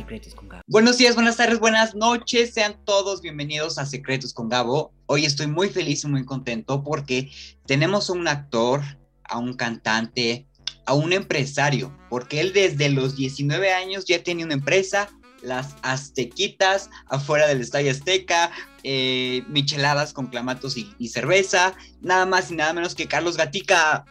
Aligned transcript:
Secretos 0.00 0.34
con 0.34 0.48
Gabo. 0.48 0.62
Buenos 0.66 0.96
días, 0.96 1.14
buenas 1.14 1.36
tardes, 1.36 1.60
buenas 1.60 1.94
noches. 1.94 2.54
Sean 2.54 2.74
todos 2.86 3.20
bienvenidos 3.20 3.76
a 3.76 3.84
Secretos 3.84 4.32
con 4.32 4.48
Gabo. 4.48 4.94
Hoy 5.04 5.26
estoy 5.26 5.46
muy 5.46 5.68
feliz 5.68 6.04
y 6.04 6.06
muy 6.06 6.24
contento 6.24 6.82
porque 6.82 7.30
tenemos 7.66 8.08
a 8.08 8.14
un 8.14 8.26
actor, 8.26 8.80
a 9.24 9.36
un 9.36 9.52
cantante, 9.52 10.46
a 10.86 10.94
un 10.94 11.12
empresario, 11.12 11.94
porque 12.08 12.40
él 12.40 12.54
desde 12.54 12.88
los 12.88 13.14
19 13.14 13.74
años 13.74 14.06
ya 14.06 14.22
tenía 14.22 14.46
una 14.46 14.54
empresa, 14.54 15.10
las 15.42 15.76
Aztequitas, 15.82 16.88
afuera 17.06 17.46
del 17.46 17.60
Estadio 17.60 17.90
Azteca, 17.90 18.50
eh, 18.82 19.44
micheladas 19.48 20.14
con 20.14 20.28
clamatos 20.28 20.78
y, 20.78 20.94
y 20.98 21.08
cerveza, 21.08 21.74
nada 22.00 22.24
más 22.24 22.50
y 22.50 22.54
nada 22.54 22.72
menos 22.72 22.94
que 22.94 23.06
Carlos 23.06 23.36
Gatica. 23.36 24.06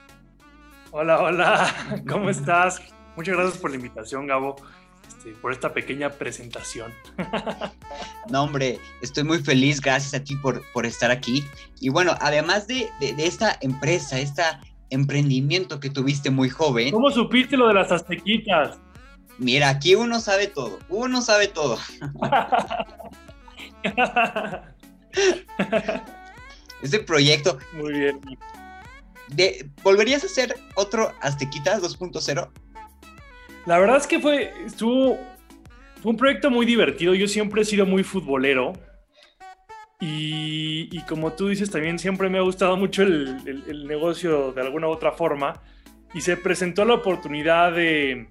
Hola, 0.91 1.19
hola, 1.19 2.03
¿cómo 2.07 2.29
estás? 2.29 2.79
Muchas 3.15 3.35
gracias 3.35 3.57
por 3.57 3.71
la 3.71 3.77
invitación, 3.77 4.27
Gabo, 4.27 4.55
este, 5.09 5.31
por 5.31 5.51
esta 5.51 5.73
pequeña 5.73 6.11
presentación. 6.11 6.93
No, 8.29 8.43
hombre, 8.43 8.79
estoy 9.01 9.23
muy 9.23 9.39
feliz, 9.39 9.81
gracias 9.81 10.13
a 10.13 10.23
ti 10.23 10.35
por, 10.35 10.61
por 10.71 10.85
estar 10.85 11.09
aquí. 11.09 11.43
Y 11.79 11.89
bueno, 11.89 12.15
además 12.21 12.67
de, 12.67 12.87
de, 12.99 13.13
de 13.13 13.25
esta 13.25 13.57
empresa, 13.61 14.19
este 14.19 14.43
emprendimiento 14.91 15.79
que 15.79 15.89
tuviste 15.89 16.29
muy 16.29 16.49
joven. 16.49 16.91
¿Cómo 16.91 17.09
supiste 17.09 17.57
lo 17.57 17.69
de 17.69 17.73
las 17.73 17.91
aztequitas? 17.91 18.77
Mira, 19.39 19.69
aquí 19.69 19.95
uno 19.95 20.19
sabe 20.19 20.45
todo, 20.45 20.77
uno 20.89 21.23
sabe 21.23 21.47
todo. 21.47 21.79
este 26.83 26.99
proyecto. 26.99 27.57
Muy 27.73 27.93
bien. 27.93 28.21
De, 29.29 29.71
¿Volverías 29.81 30.23
a 30.23 30.27
hacer 30.27 30.55
otro 30.75 31.11
Aztequitas 31.21 31.81
2.0? 31.81 32.51
La 33.65 33.77
verdad 33.79 33.97
es 33.97 34.07
que 34.07 34.19
fue, 34.19 34.53
estuvo, 34.65 35.19
fue 36.01 36.11
un 36.11 36.17
proyecto 36.17 36.49
muy 36.49 36.65
divertido. 36.65 37.13
Yo 37.13 37.27
siempre 37.27 37.61
he 37.61 37.65
sido 37.65 37.85
muy 37.85 38.03
futbolero. 38.03 38.73
Y, 40.01 41.01
como 41.09 41.33
tú 41.33 41.49
dices, 41.49 41.69
también 41.69 41.99
siempre 41.99 42.29
me 42.29 42.37
ha 42.37 42.41
gustado 42.41 42.77
mucho 42.77 43.03
el, 43.03 43.85
negocio 43.85 44.53
de 44.53 44.61
alguna 44.61 44.87
u 44.87 44.91
otra 44.91 45.11
forma. 45.11 45.61
Y 46.13 46.21
se 46.21 46.37
presentó 46.37 46.85
la 46.85 46.95
oportunidad 46.95 47.73
de, 47.73 48.27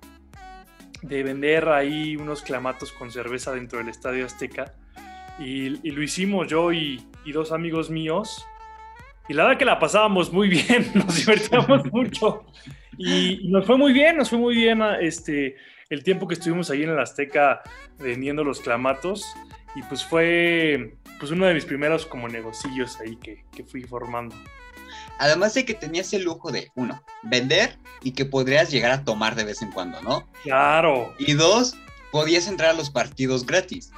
de 1.03 1.23
vender 1.23 1.69
ahí 1.69 2.17
unos 2.17 2.43
clamatos 2.43 2.91
con 2.93 3.13
cerveza 3.13 3.53
dentro 3.53 3.79
del 3.79 3.89
Estadio 3.89 4.25
Azteca. 4.25 4.75
Y, 5.39 5.87
y 5.87 5.91
lo 5.93 6.03
hicimos 6.03 6.49
yo 6.49 6.73
y, 6.73 7.05
y, 7.25 7.33
dos 7.33 7.53
amigos 7.53 7.91
míos. 7.91 8.47
Y 9.29 9.35
la 9.35 9.45
verdad 9.45 9.59
que 9.59 9.65
la 9.67 9.79
pasábamos 9.79 10.33
muy 10.33 10.49
bien, 10.49 10.91
nos 10.95 11.15
divertíamos 11.15 11.93
mucho. 11.93 12.47
Y, 12.99 13.49
nos 13.49 13.65
fue 13.65 13.79
muy 13.79 13.93
bien, 13.93 14.17
nos 14.17 14.29
fue 14.29 14.39
muy 14.39 14.55
bien 14.55 14.83
este, 15.01 15.57
el 15.89 16.03
tiempo 16.03 16.27
que 16.27 16.35
estuvimos 16.35 16.71
ahí 16.71 16.83
en 16.83 16.91
el 16.91 16.99
Azteca 16.99 17.63
vendiendo 17.99 18.45
los 18.45 18.61
clamatos. 18.61 19.25
Y 19.75 19.83
pues 19.83 20.05
fue 20.05 20.95
pues 21.19 21.31
uno 21.31 21.47
de 21.47 21.55
mis 21.55 21.65
primeros 21.65 22.07
como 22.07 22.29
negocillos 22.29 22.99
ahí 23.01 23.17
que, 23.17 23.45
que 23.55 23.65
fui 23.65 23.83
formando. 23.83 24.35
Además 25.19 25.55
de 25.55 25.65
que 25.65 25.75
tenías 25.75 26.13
el 26.13 26.23
lujo 26.23 26.53
de, 26.53 26.71
uno, 26.75 27.03
vender 27.25 27.77
y 28.03 28.13
que 28.13 28.25
podrías 28.25 28.71
llegar 28.71 28.93
a 28.93 29.05
tomar 29.05 29.35
de 29.35 29.45
vez 29.45 29.63
en 29.63 29.71
cuando, 29.73 30.01
¿no? 30.03 30.29
Claro. 30.45 31.13
Y 31.19 31.35
dos, 31.35 31.77
podías 32.13 32.47
entrar 32.47 32.71
a 32.71 32.73
los 32.73 32.91
partidos 32.91 33.45
gratis, 33.45 33.91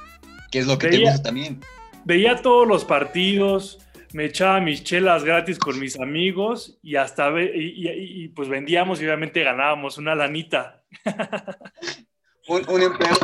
que 0.51 0.59
es 0.59 0.67
lo 0.67 0.77
que 0.77 0.87
veía, 0.87 0.99
te 0.99 1.05
gusta 1.11 1.23
también. 1.23 1.61
Veía 2.05 2.41
todos 2.41 2.67
los 2.67 2.83
partidos, 2.85 3.79
me 4.13 4.25
echaba 4.25 4.59
mis 4.61 4.83
chelas 4.83 5.23
gratis 5.23 5.57
con 5.57 5.79
mis 5.79 5.99
amigos 5.99 6.79
y 6.81 6.95
hasta 6.95 7.29
y, 7.41 7.45
y, 7.45 8.23
y, 8.23 8.27
pues 8.29 8.49
vendíamos 8.49 9.01
y 9.01 9.05
obviamente 9.05 9.43
ganábamos 9.43 9.97
una 9.97 10.15
lanita. 10.15 10.83
un, 12.47 12.69
un, 12.69 12.81
empleo, 12.81 13.15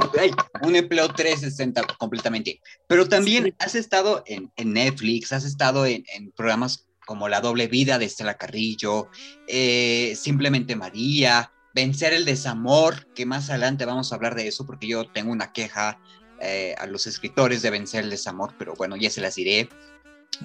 un 0.61 0.75
empleo 0.75 1.07
360 1.09 1.83
completamente. 1.97 2.61
Pero 2.87 3.07
también 3.07 3.45
sí. 3.45 3.53
has 3.59 3.75
estado 3.75 4.23
en, 4.25 4.51
en, 4.55 4.73
Netflix, 4.73 5.31
has 5.31 5.45
estado 5.45 5.85
en, 5.85 6.03
en, 6.13 6.31
programas 6.31 6.87
como 7.05 7.29
La 7.29 7.41
doble 7.41 7.67
vida 7.67 7.97
de 7.97 8.05
Estela 8.05 8.37
Carrillo, 8.37 9.09
eh, 9.47 10.13
Simplemente 10.15 10.75
María, 10.75 11.51
Vencer 11.73 12.13
el 12.13 12.25
desamor, 12.25 13.07
que 13.13 13.25
más 13.25 13.49
adelante 13.49 13.85
vamos 13.85 14.11
a 14.11 14.15
hablar 14.15 14.33
de 14.35 14.47
eso 14.47 14.65
porque 14.65 14.87
yo 14.87 15.09
tengo 15.11 15.31
una 15.31 15.53
queja 15.53 15.99
eh, 16.39 16.75
a 16.77 16.85
los 16.85 17.07
escritores 17.07 17.61
de 17.61 17.69
Vencer 17.71 18.03
el 18.03 18.09
desamor, 18.09 18.53
pero 18.59 18.73
bueno, 18.75 18.95
ya 18.95 19.09
se 19.09 19.21
las 19.21 19.35
diré. 19.35 19.69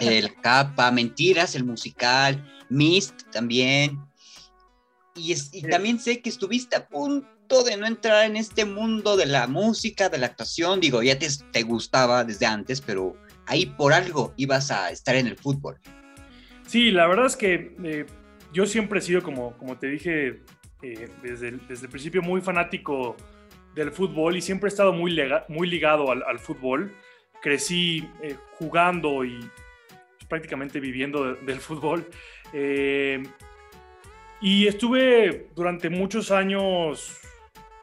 El 0.01 0.35
Capa, 0.41 0.91
Mentiras, 0.91 1.55
el 1.55 1.65
musical, 1.65 2.43
Mist 2.69 3.23
también. 3.31 4.01
Y, 5.15 5.33
es, 5.33 5.51
y 5.53 5.63
también 5.63 6.01
sé 6.01 6.23
que 6.23 6.31
estuviste 6.31 6.77
a 6.77 6.89
punto 6.89 7.63
de 7.65 7.77
no 7.77 7.87
entrar 7.87 8.25
en 8.25 8.37
este 8.37 8.65
mundo 8.65 9.17
de 9.17 9.27
la 9.27 9.47
música, 9.47 10.09
de 10.09 10.19
la 10.19 10.27
actuación. 10.27 10.81
Digo, 10.81 11.03
ya 11.03 11.19
te, 11.19 11.29
te 11.53 11.63
gustaba 11.63 12.25
desde 12.25 12.47
antes, 12.47 12.81
pero 12.81 13.15
ahí 13.47 13.67
por 13.67 13.93
algo 13.93 14.33
ibas 14.37 14.71
a 14.71 14.91
estar 14.91 15.15
en 15.17 15.27
el 15.27 15.37
fútbol. 15.37 15.79
Sí, 16.67 16.91
la 16.91 17.07
verdad 17.07 17.27
es 17.27 17.37
que 17.37 17.77
eh, 17.85 18.07
yo 18.53 18.67
siempre 18.67 19.01
he 19.01 19.03
sido, 19.03 19.23
como, 19.23 19.57
como 19.59 19.79
te 19.79 19.89
dije 19.89 20.41
eh, 20.83 21.09
desde, 21.23 21.49
el, 21.49 21.67
desde, 21.69 21.87
el, 21.87 21.91
principio, 21.91 22.23
muy 22.23 22.41
fanático 22.41 23.17
del 23.75 23.93
fútbol 23.93 24.37
y 24.37 24.41
siempre 24.41 24.69
he 24.69 24.73
estado 24.73 24.93
muy, 24.93 25.11
lega, 25.11 25.45
muy 25.49 25.69
ligado 25.69 26.11
al, 26.11 26.23
al, 26.23 26.39
fútbol. 26.39 26.95
Crecí 27.43 28.09
eh, 28.23 28.37
jugando 28.59 29.25
y 29.25 29.39
prácticamente 30.33 30.81
viviendo 30.81 31.35
de, 31.35 31.45
del 31.45 31.61
fútbol. 31.61 32.07
Eh, 32.55 33.23
y 34.41 34.67
estuve 34.67 35.49
durante 35.55 35.91
muchos 35.91 36.31
años 36.31 37.21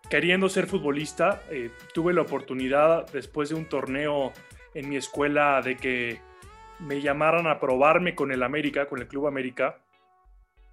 queriendo 0.10 0.50
ser 0.50 0.66
futbolista. 0.66 1.44
Eh, 1.52 1.70
tuve 1.94 2.12
la 2.12 2.22
oportunidad 2.22 3.08
después 3.12 3.50
de 3.50 3.56
un 3.56 3.66
torneo 3.66 4.34
en 4.74 4.90
mi 4.90 4.96
escuela 4.96 5.62
de 5.62 5.78
que 5.78 6.22
me 6.80 7.02
llamaran 7.02 7.46
a 7.46 7.60
probarme 7.60 8.16
con 8.16 8.32
el 8.32 8.42
América, 8.42 8.88
con 8.88 8.98
el 8.98 9.08
Club 9.08 9.28
América. 9.28 9.78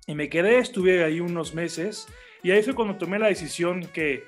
Y 0.06 0.14
me 0.14 0.30
quedé, 0.30 0.56
estuve 0.56 1.04
ahí 1.04 1.20
unos 1.20 1.54
meses. 1.54 2.08
Y 2.42 2.52
ahí 2.52 2.62
fue 2.62 2.74
cuando 2.74 2.96
tomé 2.96 3.18
la 3.18 3.26
decisión 3.26 3.84
que, 3.92 4.24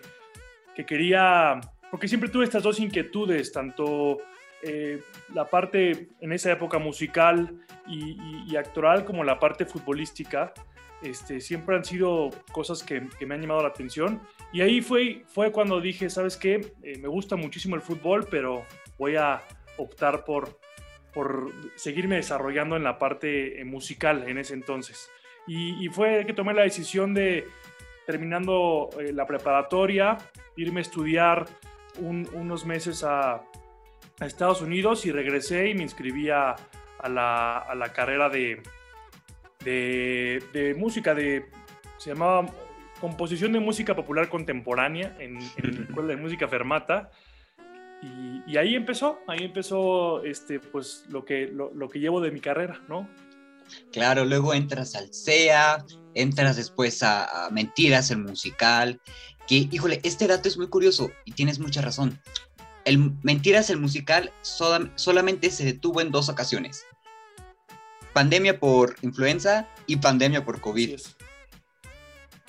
que 0.76 0.84
quería, 0.84 1.62
porque 1.90 2.08
siempre 2.08 2.28
tuve 2.28 2.44
estas 2.44 2.62
dos 2.62 2.78
inquietudes, 2.78 3.52
tanto 3.52 4.18
eh, 4.62 5.00
la 5.34 5.44
parte 5.44 6.08
en 6.20 6.32
esa 6.32 6.50
época 6.50 6.78
musical 6.78 7.54
y, 7.86 8.56
actoral 8.56 9.04
como 9.04 9.24
la 9.24 9.38
parte 9.38 9.64
futbolística. 9.64 10.52
Este, 11.00 11.40
siempre 11.40 11.76
han 11.76 11.84
sido 11.84 12.30
cosas 12.50 12.82
que, 12.82 13.00
me 13.00 13.34
han 13.34 13.40
llamado 13.40 13.62
la 13.62 13.68
atención. 13.68 14.20
Y 14.52 14.62
ahí 14.62 14.80
fue, 14.80 15.22
fue 15.26 15.52
cuando 15.52 15.80
dije, 15.80 16.10
¿sabes 16.10 16.36
qué? 16.36 16.72
Eh, 16.82 16.98
me 16.98 17.08
gusta 17.08 17.36
muchísimo 17.36 17.76
el 17.76 17.82
fútbol, 17.82 18.26
pero 18.28 18.64
voy 18.98 19.16
a 19.16 19.42
optar 19.76 20.24
por, 20.24 20.58
por 21.14 21.52
seguirme 21.76 22.16
desarrollando 22.16 22.76
en 22.76 22.82
la 22.82 22.98
parte 22.98 23.60
eh, 23.60 23.64
musical 23.64 24.28
en 24.28 24.38
ese 24.38 24.54
entonces. 24.54 25.08
Y, 25.46 25.88
fue 25.88 26.26
que 26.26 26.34
tomé 26.34 26.52
la 26.52 26.62
decisión 26.62 27.14
de, 27.14 27.46
terminando 28.04 28.90
la 29.14 29.24
preparatoria, 29.24 30.18
irme 30.56 30.80
a 30.80 30.82
estudiar 30.82 31.46
un, 32.00 32.28
unos 32.34 32.66
meses 32.66 33.02
a, 33.02 33.47
a, 34.20 34.26
Estados 34.26 34.60
Unidos 34.60 35.06
y 35.06 35.12
regresé 35.12 35.68
y 35.70 35.74
me 35.74 35.82
inscribí 35.82 36.30
a, 36.30 36.56
a, 36.98 37.08
la, 37.08 37.58
a 37.58 37.74
la, 37.74 37.92
carrera 37.92 38.28
de, 38.28 38.62
de, 39.64 40.42
de, 40.52 40.74
música, 40.74 41.14
de, 41.14 41.46
se 41.98 42.10
llamaba 42.10 42.46
Composición 43.00 43.52
de 43.52 43.60
Música 43.60 43.94
Popular 43.94 44.28
Contemporánea 44.28 45.16
en, 45.18 45.38
en 45.56 45.76
la 45.76 45.82
Escuela 45.82 46.08
de 46.08 46.16
Música 46.16 46.48
Fermata. 46.48 47.10
Y, 48.02 48.52
y, 48.52 48.56
ahí 48.56 48.74
empezó, 48.74 49.18
ahí 49.26 49.44
empezó 49.44 50.22
este, 50.22 50.60
pues, 50.60 51.04
lo, 51.08 51.24
que, 51.24 51.48
lo, 51.48 51.72
lo, 51.74 51.88
que 51.88 51.98
llevo 51.98 52.20
de 52.20 52.30
mi 52.30 52.40
carrera, 52.40 52.80
¿no? 52.88 53.08
Claro, 53.92 54.24
luego 54.24 54.54
entras 54.54 54.94
al 54.94 55.12
CEA, 55.12 55.84
entras 56.14 56.56
después 56.56 57.02
a, 57.02 57.46
a, 57.46 57.50
Mentiras, 57.50 58.10
el 58.10 58.18
musical, 58.18 59.00
que, 59.46 59.68
híjole, 59.70 60.00
este 60.04 60.26
dato 60.26 60.48
es 60.48 60.56
muy 60.56 60.68
curioso 60.68 61.10
y 61.24 61.32
tienes 61.32 61.58
mucha 61.58 61.80
razón. 61.80 62.20
El 62.88 63.12
Mentiras, 63.22 63.68
el 63.68 63.78
musical, 63.78 64.32
so, 64.40 64.78
solamente 64.94 65.50
se 65.50 65.66
detuvo 65.66 66.00
en 66.00 66.10
dos 66.10 66.30
ocasiones. 66.30 66.86
Pandemia 68.14 68.58
por 68.58 68.96
influenza 69.02 69.68
y 69.86 69.96
pandemia 69.96 70.42
por 70.42 70.62
COVID. 70.62 70.98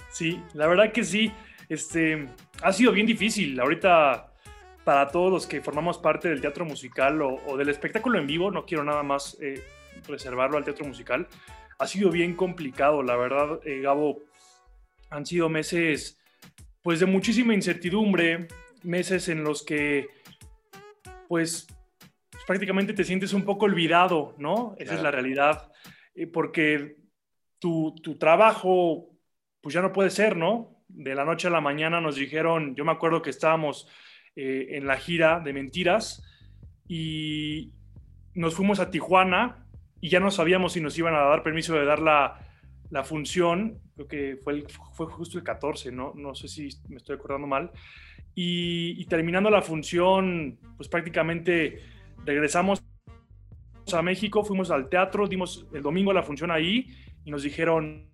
Sí, 0.09 0.41
la 0.53 0.67
verdad 0.67 0.93
que 0.93 1.03
sí. 1.03 1.33
Este, 1.67 2.25
ha 2.61 2.71
sido 2.71 2.93
bien 2.93 3.05
difícil. 3.05 3.59
Ahorita 3.59 4.31
para 4.85 5.09
todos 5.09 5.29
los 5.29 5.45
que 5.45 5.59
formamos 5.59 5.97
parte 5.97 6.29
del 6.29 6.39
teatro 6.39 6.63
musical 6.63 7.21
o, 7.21 7.35
o 7.45 7.57
del 7.57 7.67
espectáculo 7.67 8.17
en 8.17 8.25
vivo, 8.25 8.49
no 8.49 8.65
quiero 8.65 8.85
nada 8.85 9.03
más 9.03 9.37
eh, 9.41 9.61
reservarlo 10.07 10.57
al 10.57 10.63
teatro 10.63 10.85
musical, 10.85 11.27
ha 11.77 11.85
sido 11.85 12.09
bien 12.11 12.33
complicado, 12.33 13.03
la 13.03 13.17
verdad, 13.17 13.59
eh, 13.65 13.81
Gabo, 13.81 14.21
han 15.09 15.25
sido 15.25 15.49
meses 15.49 16.17
pues 16.81 17.01
de 17.01 17.05
muchísima 17.07 17.53
incertidumbre, 17.53 18.47
meses 18.83 19.27
en 19.27 19.43
los 19.43 19.63
que 19.63 20.07
pues 21.29 21.67
prácticamente 22.47 22.93
te 22.93 23.03
sientes 23.03 23.33
un 23.33 23.45
poco 23.45 23.65
olvidado, 23.65 24.33
¿no? 24.39 24.73
Esa 24.79 24.85
claro. 24.85 24.97
es 24.97 25.03
la 25.03 25.11
realidad, 25.11 25.71
eh, 26.15 26.25
porque 26.25 26.97
tu, 27.59 27.93
tu 28.01 28.17
trabajo 28.17 29.15
pues 29.61 29.75
ya 29.75 29.81
no 29.83 29.93
puede 29.93 30.09
ser, 30.09 30.35
¿no? 30.35 30.83
De 30.87 31.13
la 31.13 31.25
noche 31.25 31.47
a 31.47 31.51
la 31.51 31.61
mañana 31.61 32.01
nos 32.01 32.15
dijeron, 32.15 32.75
yo 32.75 32.83
me 32.83 32.91
acuerdo 32.91 33.21
que 33.21 33.29
estábamos 33.29 33.87
eh, 34.35 34.69
en 34.71 34.87
la 34.87 34.97
gira 34.97 35.39
de 35.39 35.53
Mentiras 35.53 36.23
y 36.87 37.73
nos 38.33 38.55
fuimos 38.55 38.79
a 38.79 38.89
Tijuana 38.89 39.67
y 40.01 40.09
ya 40.09 40.19
no 40.19 40.31
sabíamos 40.31 40.73
si 40.73 40.81
nos 40.81 40.97
iban 40.97 41.13
a 41.13 41.21
dar 41.21 41.43
permiso 41.43 41.75
de 41.75 41.85
dar 41.85 41.99
la, 41.99 42.39
la 42.89 43.03
función, 43.03 43.79
creo 43.93 44.07
que 44.07 44.39
fue, 44.43 44.65
fue 44.93 45.05
justo 45.05 45.37
el 45.37 45.43
14, 45.43 45.91
¿no? 45.91 46.13
no 46.15 46.33
sé 46.33 46.47
si 46.47 46.69
me 46.87 46.97
estoy 46.97 47.17
acordando 47.17 47.45
mal, 47.45 47.71
y, 48.35 49.03
terminando 49.05 49.49
la 49.49 49.61
función, 49.61 50.57
pues 50.77 50.87
prácticamente 50.87 51.81
regresamos 52.25 52.83
a 53.91 54.01
México, 54.01 54.43
fuimos 54.43 54.71
al 54.71 54.87
teatro, 54.87 55.27
dimos 55.27 55.67
el 55.73 55.81
domingo 55.81 56.13
la 56.13 56.23
función 56.23 56.51
ahí 56.51 56.87
y 57.25 57.31
nos 57.31 57.43
dijeron, 57.43 58.09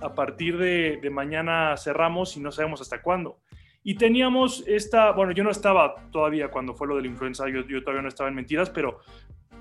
a 0.00 0.14
partir 0.14 0.56
de, 0.58 1.08
mañana 1.10 1.76
cerramos 1.76 2.36
y 2.36 2.40
no 2.40 2.50
sabemos 2.50 2.80
hasta 2.80 3.00
cuándo. 3.02 3.38
Y 3.84 3.94
teníamos 3.94 4.64
esta, 4.66 5.12
bueno, 5.12 5.32
yo 5.32 5.44
no 5.44 5.50
estaba 5.50 5.94
todavía 6.10 6.48
cuando 6.48 6.74
fue 6.74 6.88
lo 6.88 6.96
de 6.96 7.02
la 7.02 7.08
influenza, 7.08 7.48
yo, 7.48 7.64
yo 7.66 7.80
todavía 7.82 8.02
no 8.02 8.08
estaba 8.08 8.28
en 8.28 8.34
mentiras, 8.34 8.70
pero 8.70 8.98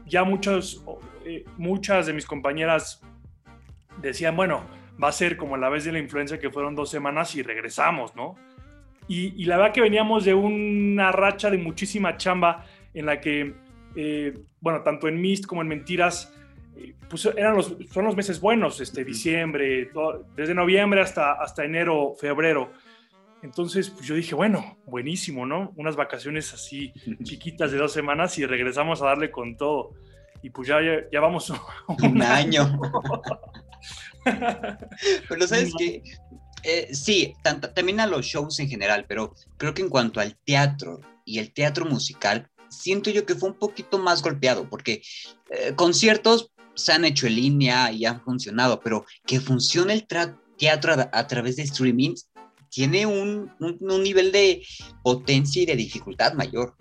ya 0.05 0.23
muchos, 0.23 0.83
eh, 1.25 1.45
muchas 1.57 2.07
de 2.07 2.13
mis 2.13 2.25
compañeras 2.25 3.01
decían, 4.01 4.35
bueno, 4.35 4.65
va 5.01 5.09
a 5.09 5.11
ser 5.11 5.37
como 5.37 5.57
la 5.57 5.69
vez 5.69 5.85
de 5.85 5.91
la 5.91 5.99
influenza 5.99 6.39
que 6.39 6.49
fueron 6.49 6.75
dos 6.75 6.89
semanas 6.89 7.35
y 7.35 7.43
regresamos, 7.43 8.15
¿no? 8.15 8.35
Y, 9.07 9.45
la 9.45 9.57
verdad 9.57 9.73
que 9.73 9.81
veníamos 9.81 10.25
de 10.25 10.33
una 10.33 11.11
racha 11.11 11.49
de 11.49 11.57
muchísima 11.57 12.17
chamba 12.17 12.65
en 12.93 13.05
la 13.05 13.21
que, 13.21 13.53
eh, 13.95 14.37
bueno, 14.59 14.81
tanto 14.81 15.07
en 15.07 15.21
Mist 15.21 15.45
como 15.45 15.61
en 15.61 15.67
Mentiras, 15.67 16.33
eh, 16.75 16.95
pues 17.07 17.25
eran 17.25 17.55
los, 17.55 17.75
son 17.91 18.05
los 18.05 18.15
meses 18.15 18.41
buenos, 18.41 18.81
este, 18.81 19.03
diciembre, 19.03 19.91
desde 20.35 20.55
noviembre 20.55 21.01
hasta, 21.01 21.33
hasta 21.33 21.63
enero, 21.63 22.15
febrero. 22.19 22.71
Entonces, 23.43 23.91
pues 23.91 24.07
yo 24.07 24.15
dije, 24.15 24.33
bueno, 24.33 24.79
buenísimo, 24.87 25.45
¿no? 25.45 25.71
Unas 25.75 25.95
vacaciones 25.95 26.51
así 26.53 26.91
chiquitas 27.23 27.71
de 27.71 27.77
dos 27.77 27.93
semanas 27.93 28.39
y 28.39 28.45
regresamos 28.45 29.03
a 29.03 29.05
darle 29.05 29.29
con 29.29 29.55
todo. 29.55 29.91
Y 30.41 30.49
pues 30.49 30.67
ya, 30.67 30.79
ya, 31.11 31.19
vamos 31.19 31.53
un, 32.03 32.21
año. 32.23 32.79
Pero 35.29 35.47
sabes 35.47 35.73
que 35.77 36.01
eh, 36.65 36.95
sí, 36.95 37.33
también 37.75 37.99
a 37.99 38.07
los 38.07 38.25
shows 38.25 38.59
en 38.59 38.67
general, 38.67 39.05
pero 39.07 39.35
creo 39.57 39.73
que 39.73 39.83
en 39.83 39.89
cuanto 39.89 40.19
al 40.19 40.35
teatro 40.35 40.99
y 41.23 41.37
el 41.37 41.53
teatro 41.53 41.85
musical, 41.85 42.49
siento 42.69 43.11
yo 43.11 43.25
que 43.25 43.35
fue 43.35 43.49
un 43.49 43.59
poquito 43.59 43.99
más 43.99 44.23
golpeado, 44.23 44.67
porque 44.67 45.03
eh, 45.51 45.73
conciertos 45.75 46.51
se 46.73 46.91
han 46.91 47.05
hecho 47.05 47.27
en 47.27 47.35
línea 47.35 47.91
y 47.91 48.05
han 48.05 48.19
funcionado, 48.21 48.79
pero 48.79 49.05
que 49.27 49.39
funcione 49.39 49.93
el 49.93 50.07
teatro 50.07 50.95
a, 51.11 51.27
través 51.27 51.55
de 51.55 51.63
streaming 51.63 52.15
tiene 52.69 53.05
un, 53.05 53.51
nivel 53.79 54.31
de 54.31 54.63
potencia 55.03 55.61
y 55.61 55.65
de 55.65 55.75
dificultad 55.75 56.33
mayor. 56.33 56.75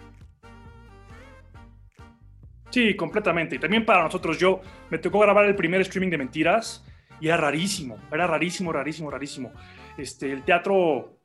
Sí, 2.70 2.96
completamente. 2.96 3.54
Y 3.54 3.58
también 3.60 3.84
para 3.84 4.02
nosotros, 4.02 4.38
yo 4.38 4.60
me 4.90 4.98
tocó 4.98 5.20
grabar 5.20 5.44
el 5.44 5.54
primer 5.54 5.82
streaming 5.82 6.10
de 6.10 6.19
mentiras 6.19 6.82
y 7.20 7.28
era 7.28 7.37
rarísimo, 7.37 7.99
era 8.12 8.26
rarísimo, 8.26 8.72
rarísimo, 8.72 9.11
rarísimo. 9.11 9.52
Este, 9.96 10.32
el 10.32 10.43
teatro, 10.43 11.19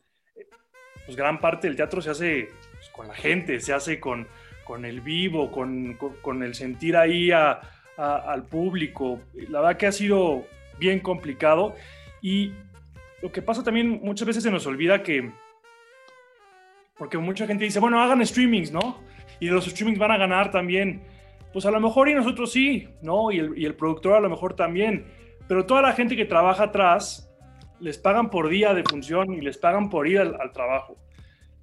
pues 1.06 1.18
gran 1.18 1.39
parte 1.39 1.68
del 1.68 1.75
teatro 1.75 2.01
se 2.01 2.09
hace 2.09 2.50
pues, 2.74 2.89
con 2.89 3.07
la 3.07 3.15
gente, 3.15 3.59
se 3.59 3.74
hace 3.74 4.00
con, 4.00 4.27
con 4.63 4.86
el 4.86 5.01
vivo, 5.01 5.51
con, 5.51 5.97
con, 6.21 6.44
el 6.44 6.56
sentir 6.56 6.95
ahí 6.95 7.31
al 7.31 8.44
público. 8.50 9.21
La 9.50 9.62
verdad 9.62 9.77
que 9.77 9.88
ha 9.88 9.91
sido 9.91 10.45
bien 10.77 11.00
complicado 11.00 11.75
y 12.21 12.53
lo 13.21 13.31
que 13.31 13.42
pasa 13.42 13.63
también 13.63 14.00
muchas 14.03 14.27
veces 14.27 14.44
se 14.44 14.51
nos 14.51 14.65
olvida 14.65 15.03
que, 15.03 15.31
porque 16.97 17.18
mucha 17.18 17.47
gente 17.47 17.63
dice, 17.63 17.80
bueno, 17.80 18.01
hagan 18.01 18.25
streamings, 18.25 18.71
¿no? 18.71 19.01
Y 19.39 19.47
los 19.47 19.65
streamings 19.65 20.00
van 20.00 20.12
a 20.12 20.18
ganar 20.18 20.51
también. 20.51 21.01
Pues 21.51 21.65
a 21.65 21.71
lo 21.71 21.80
mejor 21.80 22.09
y 22.09 22.13
nosotros 22.13 22.51
sí, 22.51 22.89
¿no? 23.01 23.31
Y 23.31 23.39
el, 23.39 23.57
y 23.57 23.65
el 23.65 23.74
productor 23.74 24.13
a 24.13 24.19
lo 24.19 24.30
mejor 24.30 24.56
también. 24.56 25.06
Pero 25.50 25.66
toda 25.66 25.81
la 25.81 25.94
gente 25.94 26.16
que 26.16 26.25
trabaja 26.25 26.66
atrás, 26.66 27.28
les 27.80 27.98
pagan 27.98 28.30
por 28.30 28.50
día 28.50 28.75
de 28.75 28.84
función 28.84 29.34
y 29.34 29.42
les 29.42 29.57
pagan 29.57 29.90
por 29.90 30.07
ir 30.07 30.19
al, 30.19 30.51
trabajo. 30.51 30.96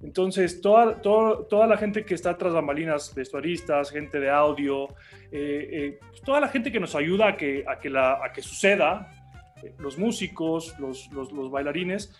Entonces, 0.01 0.59
toda, 0.59 1.01
toda 1.01 1.67
la 1.67 1.77
gente 1.77 2.03
que 2.03 2.13
está 2.13 2.37
tras 2.37 2.53
bambalinas, 2.53 3.15
vestuaristas, 3.15 3.89
gente 3.89 4.19
de 4.19 4.29
audio, 4.29 4.89
eh, 5.31 5.69
eh, 5.71 5.99
pues 6.09 6.21
toda 6.21 6.41
la 6.41 6.49
gente 6.49 6.69
que 6.69 6.81
nos 6.81 6.95
ayuda 6.95 7.29
a 7.29 7.37
que, 7.37 7.63
a 7.65 7.79
que, 7.79 7.89
la, 7.89 8.19
a 8.25 8.33
que 8.33 8.41
suceda, 8.41 9.09
eh, 9.63 9.73
los 9.79 9.97
músicos, 9.97 10.77
los, 10.79 11.09
los, 11.13 11.49
bailarines, 11.49 12.13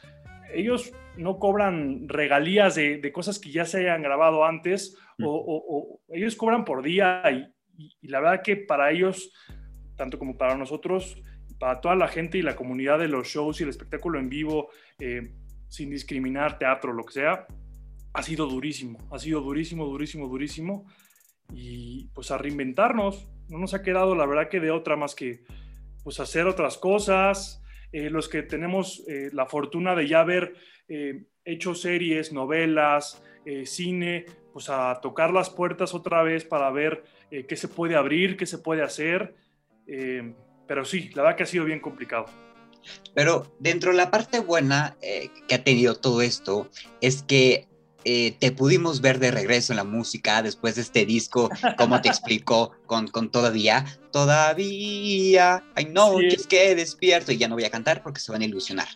ellos 0.54 0.94
no 1.18 1.38
cobran 1.38 2.08
regalías 2.08 2.76
de, 2.76 3.12
cosas 3.12 3.40
que 3.40 3.52
ya 3.52 3.66
se 3.66 3.80
hayan 3.80 4.02
grabado 4.02 4.46
antes, 4.46 4.98
mm. 5.18 5.26
o, 5.28 6.00
ellos 6.08 6.38
cobran 6.38 6.64
por 6.64 6.82
día 6.82 7.22
y, 7.30 7.94
y, 8.02 8.08
la 8.08 8.22
verdad 8.22 8.42
que 8.42 8.56
para 8.56 8.90
ellos, 8.92 9.34
tanto 9.98 10.18
como 10.18 10.38
para 10.38 10.56
nosotros, 10.56 11.22
para 11.60 11.82
toda 11.82 11.96
la 11.96 12.08
gente 12.08 12.38
y 12.38 12.42
la 12.42 12.56
comunidad 12.56 13.00
de 13.00 13.08
los 13.08 13.28
shows 13.28 13.60
y 13.60 13.64
el 13.64 13.70
espectáculo 13.70 14.20
en 14.20 14.30
vivo, 14.30 14.70
eh, 15.00 15.22
sin 15.70 15.90
discriminar 15.90 16.60
teatro, 16.60 16.94
lo 16.94 17.04
que 17.04 17.14
sea, 17.14 17.48
ha 18.14 18.24
sido 18.24 18.48
durísimo, 18.48 19.00
ha 19.12 19.20
sido 19.20 19.42
durísimo, 19.42 19.86
durísimo, 19.86 20.28
durísimo. 20.28 20.86
Y 21.54 22.10
pues 22.14 22.32
a 22.32 22.38
reinventarnos, 22.38 23.30
no 23.50 23.58
nos 23.58 23.74
ha 23.74 23.82
quedado 23.82 24.16
la 24.16 24.26
verdad 24.26 24.50
que 24.50 24.60
de 24.60 24.72
otra 24.72 24.98
más 24.98 25.16
que 25.16 25.44
pues 26.04 26.20
hacer 26.20 26.46
otras 26.46 26.78
cosas. 26.78 27.64
Eh, 27.92 28.10
los 28.10 28.28
que 28.28 28.44
tenemos 28.44 29.04
eh, 29.08 29.30
la 29.32 29.46
fortuna 29.46 29.96
de 29.96 30.08
ya 30.08 30.20
haber 30.20 30.54
hecho 31.44 31.76
series, 31.76 32.32
novelas, 32.32 33.22
cine, 33.66 34.26
pues 34.54 34.70
a 34.70 35.02
tocar 35.02 35.34
las 35.34 35.50
puertas 35.50 35.94
otra 35.94 36.24
vez 36.24 36.46
para 36.46 36.72
ver 36.72 37.04
qué 37.30 37.56
se 37.58 37.68
puede 37.68 37.98
abrir, 37.98 38.38
qué 38.38 38.46
se 38.46 38.58
puede 38.58 38.84
hacer 38.84 39.36
pero 40.68 40.86
sí, 40.86 41.10
la 41.14 41.24
verdad 41.24 41.38
que 41.38 41.44
ha 41.44 41.48
sido 41.48 41.66
bien 41.66 41.80
complicado. 41.80 42.26
Pero 43.14 43.54
dentro 43.60 43.92
de 43.92 43.98
la 43.98 44.12
parte 44.12 44.40
buena 44.40 44.96
eh, 45.02 45.30
que 45.48 45.56
ha 45.56 45.64
tenido 45.64 45.96
todo 45.96 46.22
esto 46.22 46.70
es 47.02 47.24
que 47.24 47.68
eh, 48.06 48.38
te 48.40 48.52
pudimos 48.52 49.02
ver 49.02 49.20
de 49.20 49.32
regreso 49.32 49.74
en 49.74 49.78
la 49.78 49.84
música 49.84 50.42
después 50.42 50.76
de 50.76 50.82
este 50.82 51.06
disco, 51.06 51.50
como 51.78 52.00
te 52.02 52.08
explicó, 52.10 52.72
con, 52.86 53.08
con 53.08 53.30
todavía, 53.32 53.86
todavía, 54.12 55.64
hay 55.76 55.86
noches 55.86 56.42
es 56.42 56.48
que 56.48 56.76
despierto 56.76 57.32
y 57.32 57.38
ya 57.38 57.50
no 57.50 57.56
voy 57.56 57.66
a 57.66 57.70
cantar 57.70 58.04
porque 58.04 58.22
se 58.22 58.32
van 58.32 58.42
a 58.42 58.46
ilusionar. 58.46 58.88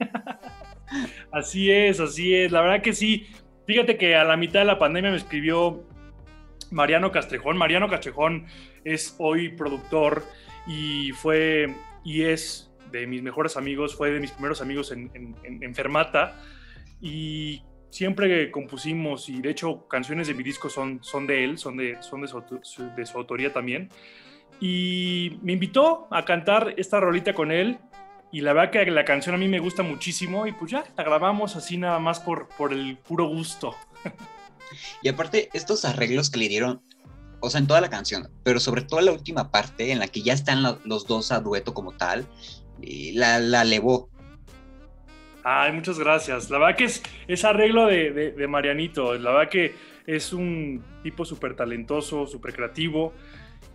Así 1.32 1.70
es, 1.70 1.98
así 1.98 2.32
es, 2.32 2.52
la 2.52 2.60
verdad 2.60 2.80
que 2.80 2.92
sí. 2.92 3.26
Fíjate 3.66 3.98
que 3.98 4.14
a 4.14 4.24
la 4.24 4.36
mitad 4.36 4.60
de 4.60 4.66
la 4.66 4.78
pandemia 4.78 5.10
me 5.10 5.16
escribió 5.16 5.84
Mariano 6.70 7.10
Castrejón. 7.10 7.56
Mariano 7.56 7.88
Castrejón 7.88 8.46
es 8.84 9.16
hoy 9.18 9.48
productor 9.48 10.22
y 10.66 11.12
fue 11.12 11.74
y 12.04 12.22
es 12.22 12.70
de 12.90 13.06
mis 13.06 13.22
mejores 13.22 13.56
amigos, 13.56 13.94
fue 13.94 14.10
de 14.10 14.20
mis 14.20 14.30
primeros 14.30 14.60
amigos 14.60 14.92
en, 14.92 15.10
en, 15.42 15.74
Fermata 15.74 16.40
y 17.00 17.62
siempre 17.90 18.50
compusimos 18.50 19.28
y 19.28 19.40
de 19.40 19.50
hecho 19.50 19.88
canciones 19.88 20.28
de 20.28 20.34
mi 20.34 20.42
disco 20.42 20.68
son, 20.68 21.02
son 21.02 21.26
de 21.26 21.44
él, 21.44 21.58
son, 21.58 21.76
de, 21.76 22.00
son 22.02 22.22
de, 22.22 22.28
su, 22.28 22.42
de 22.96 23.06
su 23.06 23.18
autoría 23.18 23.52
también. 23.52 23.90
Y 24.60 25.38
me 25.42 25.52
invitó 25.52 26.08
a 26.10 26.24
cantar 26.24 26.74
esta 26.78 27.00
rolita 27.00 27.34
con 27.34 27.50
él 27.50 27.78
y 28.32 28.40
la 28.40 28.52
verdad 28.52 28.70
que 28.70 28.90
la 28.90 29.04
canción 29.04 29.34
a 29.34 29.38
mí 29.38 29.48
me 29.48 29.58
gusta 29.58 29.82
muchísimo 29.82 30.46
y 30.46 30.52
pues 30.52 30.70
ya 30.70 30.84
la 30.96 31.04
grabamos 31.04 31.56
así 31.56 31.76
nada 31.76 31.98
más 31.98 32.20
por, 32.20 32.48
por 32.56 32.72
el 32.72 32.96
puro 32.96 33.26
gusto. 33.26 33.74
Y 35.02 35.08
aparte, 35.08 35.48
estos 35.52 35.84
arreglos 35.84 36.30
que 36.30 36.38
le 36.38 36.48
dieron 36.48 36.82
o 37.40 37.50
sea, 37.50 37.60
en 37.60 37.66
toda 37.66 37.80
la 37.80 37.90
canción, 37.90 38.28
pero 38.42 38.60
sobre 38.60 38.82
todo 38.82 39.00
la 39.00 39.12
última 39.12 39.50
parte 39.50 39.92
en 39.92 39.98
la 39.98 40.08
que 40.08 40.22
ya 40.22 40.32
están 40.32 40.62
los 40.62 41.06
dos 41.06 41.32
a 41.32 41.40
dueto 41.40 41.74
como 41.74 41.92
tal, 41.92 42.26
y 42.80 43.12
la, 43.12 43.38
la 43.38 43.64
levó. 43.64 44.08
Ay, 45.44 45.72
muchas 45.72 45.98
gracias. 45.98 46.50
La 46.50 46.58
verdad 46.58 46.76
que 46.76 46.84
es, 46.84 47.02
es 47.28 47.44
arreglo 47.44 47.86
de, 47.86 48.10
de, 48.32 48.48
Marianito. 48.48 49.14
La 49.14 49.30
verdad 49.30 49.48
que 49.48 49.74
es 50.06 50.32
un 50.32 50.84
tipo 51.02 51.24
súper 51.24 51.54
talentoso, 51.54 52.26
súper 52.26 52.52
creativo 52.52 53.12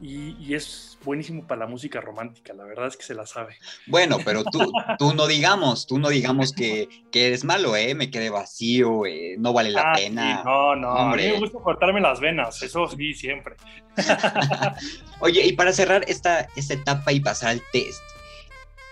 y, 0.02 0.56
es 0.56 0.98
buenísimo 1.04 1.46
para 1.46 1.60
la 1.60 1.68
música 1.68 2.02
romántica, 2.02 2.54
la 2.54 2.64
verdad 2.64 2.88
es 2.88 2.98
que 2.98 3.04
se 3.04 3.14
la 3.14 3.28
sabe. 3.28 3.58
Bueno, 3.86 4.18
pero 4.26 4.44
tú, 4.44 4.60
tú 4.98 5.14
no 5.14 5.28
digamos, 5.28 5.86
tú 5.86 6.00
no 6.00 6.10
digamos 6.10 6.54
que, 6.54 6.90
que 7.12 7.28
eres 7.28 7.44
malo, 7.44 7.76
¿eh? 7.76 7.94
Me 7.94 8.10
quedé 8.10 8.30
vacío, 8.30 9.06
eh, 9.06 9.36
no 9.38 9.54
vale 9.54 9.70
la 9.70 9.92
ah, 9.92 9.94
pena. 9.96 10.44
no, 10.44 10.76
no, 10.76 10.90
a 10.92 11.16
mí 11.16 11.24
me 11.24 11.40
gusta 11.40 11.60
cortarme 11.60 12.02
las 12.02 12.20
venas, 12.20 12.62
eso 12.64 12.88
sí, 12.98 13.14
siempre. 13.14 13.56
Oye, 15.20 15.46
y 15.46 15.54
para 15.54 15.72
cerrar 15.72 16.04
esta, 16.08 16.48
esta 16.56 16.74
etapa 16.74 17.12
y 17.12 17.20
pasar 17.20 17.52
al 17.52 17.62
test, 17.72 18.02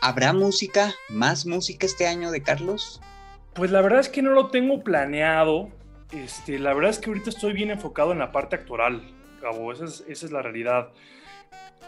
¿habrá 0.02 0.32
música, 0.32 0.94
más 1.10 1.46
música 1.46 1.88
este 1.88 2.08
año 2.08 2.30
de 2.30 2.44
Carlos? 2.44 3.02
Pues 3.54 3.72
la 3.72 3.82
verdad 3.82 4.00
es 4.00 4.10
que 4.10 4.22
no 4.22 4.32
lo 4.32 4.48
tengo 4.48 4.84
planeado. 4.84 5.70
Este, 6.12 6.60
la 6.60 6.74
verdad 6.74 6.92
es 6.92 7.00
que 7.00 7.10
ahorita 7.10 7.30
estoy 7.30 7.54
bien 7.54 7.72
enfocado 7.72 8.12
en 8.12 8.20
la 8.20 8.32
parte 8.32 8.56
actoral 8.56 9.19
cabo, 9.40 9.72
esa 9.72 9.86
es, 9.86 10.32
la 10.32 10.42
realidad. 10.42 10.90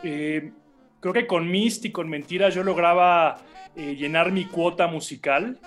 Eh, 0.03 0.51
creo 0.99 1.13
que 1.13 1.27
con 1.27 1.49
Mist 1.49 1.85
y 1.85 1.91
con 1.91 2.09
Mentiras 2.09 2.55
yo 2.55 2.63
lograba 2.63 3.37
eh, 3.75 3.95
llenar 3.95 4.31
mi 4.31 4.45
cuota 4.45 4.87
musical 4.87 5.59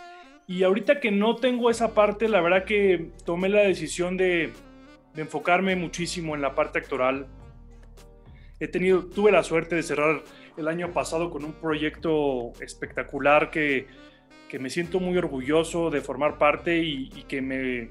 Y 0.46 0.62
ahorita 0.62 1.00
que 1.00 1.10
no 1.10 1.36
tengo 1.36 1.70
esa 1.70 1.94
parte, 1.94 2.28
la 2.28 2.40
verdad 2.40 2.64
que 2.64 3.10
tomé 3.24 3.48
la 3.48 3.62
decisión 3.62 4.16
de, 4.16 4.52
de 5.14 5.22
enfocarme 5.22 5.76
muchísimo 5.76 6.34
en 6.34 6.42
la 6.42 6.54
parte 6.54 6.78
actoral. 6.78 7.26
He 8.60 8.68
tenido, 8.68 9.04
tuve 9.04 9.32
la 9.32 9.42
suerte 9.42 9.76
de 9.76 9.82
cerrar 9.82 10.22
el 10.56 10.68
año 10.68 10.92
pasado 10.92 11.30
con 11.30 11.44
un 11.44 11.52
proyecto 11.52 12.52
espectacular 12.60 13.50
que, 13.50 13.86
que 14.48 14.58
me 14.58 14.70
siento 14.70 15.00
muy 15.00 15.16
orgulloso 15.18 15.90
de 15.90 16.00
formar 16.00 16.38
parte 16.38 16.78
y, 16.78 17.08
que 17.28 17.42
me, 17.42 17.90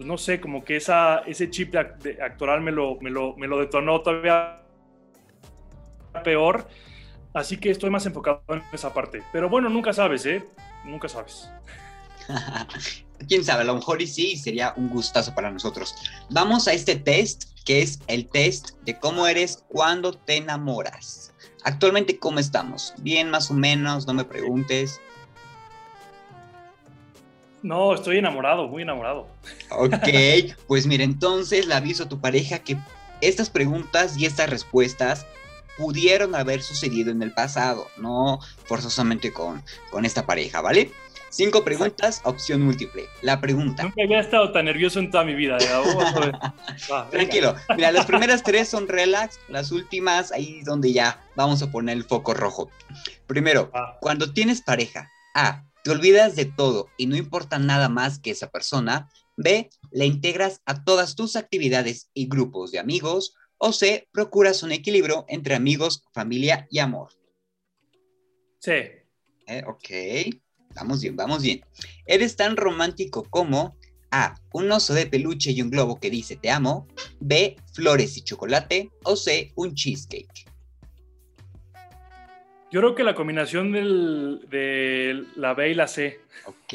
pues 0.00 0.08
no 0.08 0.16
sé, 0.16 0.40
como 0.40 0.64
que 0.64 0.78
ese 0.78 1.50
chip 1.50 1.74
actoral 1.76 2.62
me 2.62 2.72
lo, 2.72 2.98
me, 3.02 3.10
lo, 3.10 3.36
me 3.36 3.46
lo 3.46 3.58
detonó 3.58 4.00
todavía 4.00 4.62
peor. 6.24 6.66
Así 7.34 7.58
que 7.58 7.68
estoy 7.68 7.90
más 7.90 8.06
enfocado 8.06 8.42
en 8.48 8.62
esa 8.72 8.94
parte. 8.94 9.22
Pero 9.30 9.50
bueno, 9.50 9.68
nunca 9.68 9.92
sabes, 9.92 10.24
¿eh? 10.24 10.42
Nunca 10.86 11.06
sabes. 11.06 11.50
Quién 13.28 13.44
sabe, 13.44 13.60
a 13.60 13.64
lo 13.66 13.74
mejor 13.74 14.00
y 14.00 14.06
sí, 14.06 14.38
sería 14.38 14.72
un 14.78 14.88
gustazo 14.88 15.34
para 15.34 15.50
nosotros. 15.50 15.94
Vamos 16.30 16.66
a 16.66 16.72
este 16.72 16.96
test, 16.96 17.50
que 17.66 17.82
es 17.82 18.00
el 18.06 18.26
test 18.26 18.70
de 18.84 18.98
cómo 18.98 19.26
eres 19.26 19.66
cuando 19.68 20.14
te 20.14 20.38
enamoras. 20.38 21.34
Actualmente, 21.64 22.18
¿cómo 22.18 22.38
estamos? 22.38 22.94
Bien, 23.02 23.28
más 23.28 23.50
o 23.50 23.54
menos, 23.54 24.06
no 24.06 24.14
me 24.14 24.24
preguntes. 24.24 24.98
No, 27.62 27.94
estoy 27.94 28.18
enamorado, 28.18 28.68
muy 28.68 28.82
enamorado. 28.82 29.26
Ok, 29.70 29.92
pues 30.66 30.86
mira, 30.86 31.04
entonces 31.04 31.66
le 31.66 31.74
aviso 31.74 32.04
a 32.04 32.08
tu 32.08 32.20
pareja 32.20 32.60
que 32.60 32.76
estas 33.20 33.50
preguntas 33.50 34.16
y 34.16 34.26
estas 34.26 34.48
respuestas 34.48 35.26
pudieron 35.76 36.34
haber 36.34 36.62
sucedido 36.62 37.10
en 37.10 37.22
el 37.22 37.32
pasado, 37.32 37.88
no 37.96 38.38
forzosamente 38.64 39.32
con, 39.32 39.62
con 39.90 40.04
esta 40.04 40.26
pareja, 40.26 40.60
¿vale? 40.60 40.90
Cinco 41.30 41.62
preguntas, 41.62 42.20
opción 42.24 42.60
múltiple. 42.60 43.04
La 43.22 43.40
pregunta. 43.40 43.84
Nunca 43.84 44.02
había 44.02 44.18
estado 44.18 44.50
tan 44.50 44.64
nervioso 44.64 44.98
en 44.98 45.12
toda 45.12 45.22
mi 45.22 45.34
vida. 45.34 45.58
Tranquilo. 47.10 47.54
Mira, 47.76 47.92
las 47.92 48.04
primeras 48.04 48.42
tres 48.42 48.68
son 48.68 48.88
relax, 48.88 49.38
las 49.48 49.70
últimas 49.70 50.32
ahí 50.32 50.60
donde 50.64 50.92
ya 50.92 51.22
vamos 51.36 51.62
a 51.62 51.70
poner 51.70 51.96
el 51.96 52.02
foco 52.02 52.34
rojo. 52.34 52.68
Primero, 53.28 53.70
cuando 54.00 54.32
tienes 54.32 54.60
pareja, 54.60 55.08
A, 55.34 55.62
te 55.82 55.90
olvidas 55.90 56.36
de 56.36 56.44
todo 56.44 56.88
y 56.96 57.06
no 57.06 57.16
importa 57.16 57.58
nada 57.58 57.88
más 57.88 58.18
que 58.18 58.30
esa 58.30 58.50
persona. 58.50 59.08
B, 59.36 59.70
la 59.90 60.04
integras 60.04 60.60
a 60.66 60.84
todas 60.84 61.14
tus 61.14 61.36
actividades 61.36 62.10
y 62.14 62.28
grupos 62.28 62.70
de 62.72 62.78
amigos. 62.78 63.34
O 63.58 63.72
C, 63.72 64.08
procuras 64.12 64.62
un 64.62 64.72
equilibrio 64.72 65.24
entre 65.28 65.54
amigos, 65.54 66.04
familia 66.12 66.66
y 66.70 66.78
amor. 66.78 67.10
Sí. 68.58 68.72
Eh, 69.46 69.62
ok. 69.66 70.34
Vamos 70.74 71.00
bien, 71.00 71.16
vamos 71.16 71.42
bien. 71.42 71.64
Eres 72.06 72.36
tan 72.36 72.56
romántico 72.56 73.24
como 73.28 73.76
A. 74.10 74.34
Un 74.52 74.70
oso 74.72 74.94
de 74.94 75.06
peluche 75.06 75.52
y 75.52 75.62
un 75.62 75.70
globo 75.70 75.98
que 75.98 76.10
dice 76.10 76.36
te 76.36 76.50
amo. 76.50 76.86
B. 77.20 77.56
Flores 77.72 78.16
y 78.16 78.22
chocolate. 78.22 78.90
O 79.04 79.16
C. 79.16 79.52
Un 79.56 79.74
cheesecake. 79.74 80.49
Yo 82.70 82.80
creo 82.80 82.94
que 82.94 83.02
la 83.02 83.16
combinación 83.16 83.72
de 83.72 85.24
la 85.34 85.54
B 85.54 85.70
y 85.70 85.74
la 85.74 85.88
C. 85.88 86.20
Ok. 86.46 86.74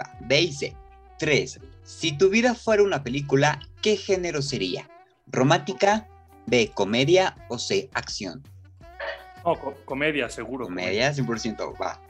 Va, 0.00 0.16
B 0.20 0.40
y 0.40 0.52
C. 0.52 0.76
3. 1.18 1.60
Si 1.82 2.16
tu 2.16 2.30
vida 2.30 2.54
fuera 2.54 2.84
una 2.84 3.02
película, 3.02 3.58
¿qué 3.82 3.96
género 3.96 4.40
sería? 4.40 4.88
¿Romántica? 5.26 6.06
B. 6.46 6.70
¿Comedia? 6.72 7.36
O 7.48 7.58
C. 7.58 7.90
¿Acción? 7.92 8.42
Oh, 9.42 9.74
comedia, 9.84 10.28
seguro. 10.28 10.66
Comedia, 10.66 11.12
100%. 11.12 11.74
Va. 11.80 12.00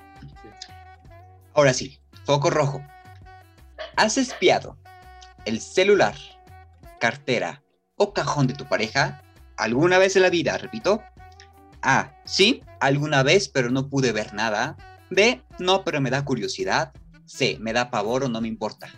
Ahora 1.55 1.73
sí, 1.73 1.99
foco 2.25 2.51
rojo. 2.51 2.83
¿Has 3.97 4.19
espiado 4.19 4.77
el 5.47 5.61
celular, 5.61 6.15
cartera 7.01 7.63
o 7.97 8.13
cajón 8.13 8.47
de 8.47 8.55
tu 8.55 8.67
pareja 8.67 9.23
alguna 9.57 9.99
vez 9.99 10.17
en 10.17 10.23
la 10.23 10.31
vida? 10.31 10.59
Repito. 10.59 11.03
A. 11.83 12.15
Sí, 12.25 12.63
alguna 12.81 13.23
vez, 13.23 13.49
pero 13.49 13.71
no 13.71 13.89
pude 13.89 14.13
ver 14.13 14.35
nada. 14.35 14.77
B. 15.11 15.43
No, 15.59 15.85
pero 15.85 16.01
me 16.01 16.11
da 16.11 16.25
curiosidad. 16.25 16.93
C. 17.25 17.59
Me 17.61 17.73
da 17.73 17.91
pavor 17.91 18.25
o 18.25 18.29
no 18.29 18.41
me 18.41 18.49
importa. 18.49 18.89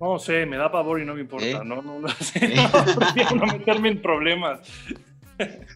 No 0.00 0.18
sé, 0.18 0.44
me 0.44 0.56
da 0.56 0.70
pavor 0.70 1.00
y 1.00 1.04
no 1.04 1.14
me 1.14 1.22
importa. 1.22 1.46
¿Eh? 1.46 1.60
No, 1.64 1.80
no, 1.82 2.00
no 2.00 2.08
sé. 2.20 2.54
No, 2.54 3.34
no 3.36 3.46
meterme 3.46 3.88
en 3.88 4.02
problemas. 4.02 4.60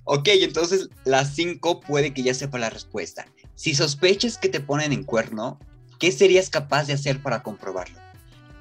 Ok, 0.05 0.29
entonces 0.29 0.89
las 1.05 1.35
5 1.35 1.81
puede 1.81 2.13
que 2.13 2.23
ya 2.23 2.35
sepa 2.35 2.59
la 2.59 2.71
respuesta. 2.71 3.27
Si 3.55 3.75
sospechas 3.75 4.39
que 4.39 4.49
te 4.49 4.61
ponen 4.61 4.93
en 4.93 5.05
cuerno, 5.05 5.59
¿qué 5.99 6.13
serías 6.13 6.51
capaz 6.51 6.87
de 6.87 6.93
hacer 6.93 7.23
para 7.23 7.43
comprobarlo? 7.43 7.99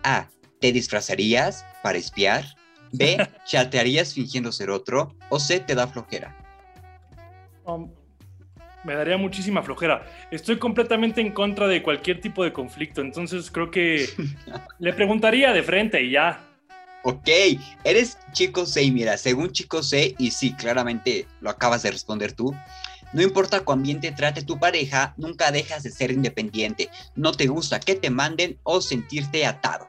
A. 0.03 0.27
¿Te 0.59 0.71
disfrazarías 0.71 1.65
para 1.83 1.97
espiar? 1.97 2.45
B. 2.91 3.17
¿Chatearías 3.45 4.13
fingiendo 4.13 4.51
ser 4.51 4.69
otro? 4.71 5.15
O 5.29 5.39
C. 5.39 5.59
¿Te 5.59 5.75
da 5.75 5.87
flojera? 5.87 6.35
Um, 7.67 7.91
me 8.83 8.95
daría 8.95 9.17
muchísima 9.17 9.61
flojera. 9.61 10.05
Estoy 10.31 10.57
completamente 10.57 11.19
en 11.19 11.31
contra 11.31 11.67
de 11.67 11.83
cualquier 11.83 12.21
tipo 12.21 12.43
de 12.43 12.53
conflicto, 12.53 13.01
entonces 13.01 13.51
creo 13.51 13.69
que 13.69 14.07
le 14.79 14.93
preguntaría 14.93 15.51
de 15.51 15.61
frente 15.61 16.01
y 16.01 16.11
ya. 16.11 16.39
Ok, 17.03 17.27
eres 17.83 18.17
chico 18.31 18.65
C 18.65 18.83
y 18.83 18.91
mira, 18.91 19.17
según 19.17 19.51
chico 19.51 19.83
C, 19.83 20.15
y 20.17 20.31
sí, 20.31 20.53
claramente 20.53 21.27
lo 21.41 21.49
acabas 21.49 21.83
de 21.83 21.91
responder 21.91 22.33
tú, 22.33 22.55
no 23.13 23.21
importa 23.21 23.61
cuán 23.61 23.83
bien 23.83 24.01
te 24.01 24.11
trate 24.11 24.43
tu 24.43 24.59
pareja, 24.59 25.13
nunca 25.17 25.51
dejas 25.51 25.83
de 25.83 25.91
ser 25.91 26.11
independiente. 26.11 26.89
No 27.15 27.31
te 27.31 27.47
gusta 27.47 27.79
que 27.79 27.95
te 27.95 28.09
manden 28.09 28.59
o 28.63 28.81
sentirte 28.81 29.45
atado. 29.45 29.87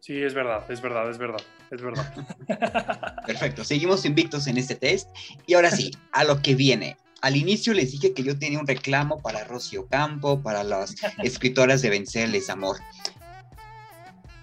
Sí, 0.00 0.22
es 0.22 0.34
verdad, 0.34 0.70
es 0.70 0.80
verdad, 0.80 1.10
es 1.10 1.18
verdad, 1.18 1.40
es 1.70 1.82
verdad. 1.82 2.14
Perfecto, 3.26 3.64
seguimos 3.64 4.04
invictos 4.04 4.46
en 4.46 4.58
este 4.58 4.74
test. 4.74 5.08
Y 5.46 5.54
ahora 5.54 5.70
sí, 5.70 5.90
a 6.12 6.24
lo 6.24 6.40
que 6.42 6.54
viene. 6.54 6.96
Al 7.20 7.36
inicio 7.36 7.74
les 7.74 7.90
dije 7.92 8.14
que 8.14 8.22
yo 8.22 8.38
tenía 8.38 8.60
un 8.60 8.66
reclamo 8.66 9.20
para 9.20 9.44
Rocío 9.44 9.88
Campo, 9.88 10.40
para 10.42 10.62
las 10.62 10.94
escritoras 11.22 11.82
de 11.82 11.90
Vencerles 11.90 12.48
Amor. 12.48 12.76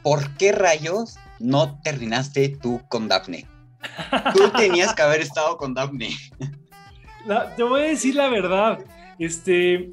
¿Por 0.03 0.35
qué 0.37 0.51
rayos 0.51 1.15
no 1.39 1.79
terminaste 1.81 2.49
tú 2.49 2.81
con 2.89 3.07
Daphne? 3.07 3.47
Tú 4.33 4.49
tenías 4.57 4.93
que 4.93 5.01
haber 5.01 5.21
estado 5.21 5.57
con 5.57 5.73
Daphne 5.73 6.09
te 7.55 7.63
voy 7.63 7.81
a 7.81 7.85
decir 7.85 8.15
la 8.15 8.29
verdad. 8.29 8.79
Este, 9.17 9.91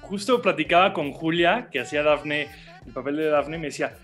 justo 0.00 0.42
platicaba 0.42 0.92
con 0.92 1.12
Julia, 1.12 1.68
que 1.70 1.80
hacía 1.80 2.02
Daphne, 2.02 2.48
el 2.86 2.92
papel 2.92 3.16
de 3.16 3.28
Daphne, 3.28 3.58
me 3.58 3.66
decía, 3.66 3.96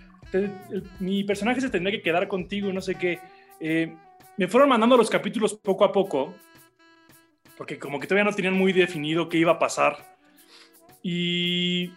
mi 1.01 1.25
personaje 1.25 1.61
se 1.61 1.71
tendría 1.71 1.97
que 1.97 2.03
quedar 2.03 2.29
contigo, 2.29 2.73
no 2.73 2.81
sé 2.81 2.95
qué. 2.95 3.21
Eh, 3.61 3.95
me 4.37 4.49
fueron 4.49 4.69
mandando 4.69 4.97
los 4.97 5.11
capítulos 5.11 5.55
poco 5.55 5.85
a 5.85 5.93
poco, 5.93 6.35
porque 7.57 7.79
como 7.79 7.99
que 7.99 8.07
todavía 8.07 8.31
no 8.31 8.37
tenían 8.37 8.55
muy 8.55 8.73
definido 8.73 9.29
qué 9.29 9.39
iba 9.39 9.53
a 9.53 9.59
pasar. 9.59 10.17
Y, 11.03 11.93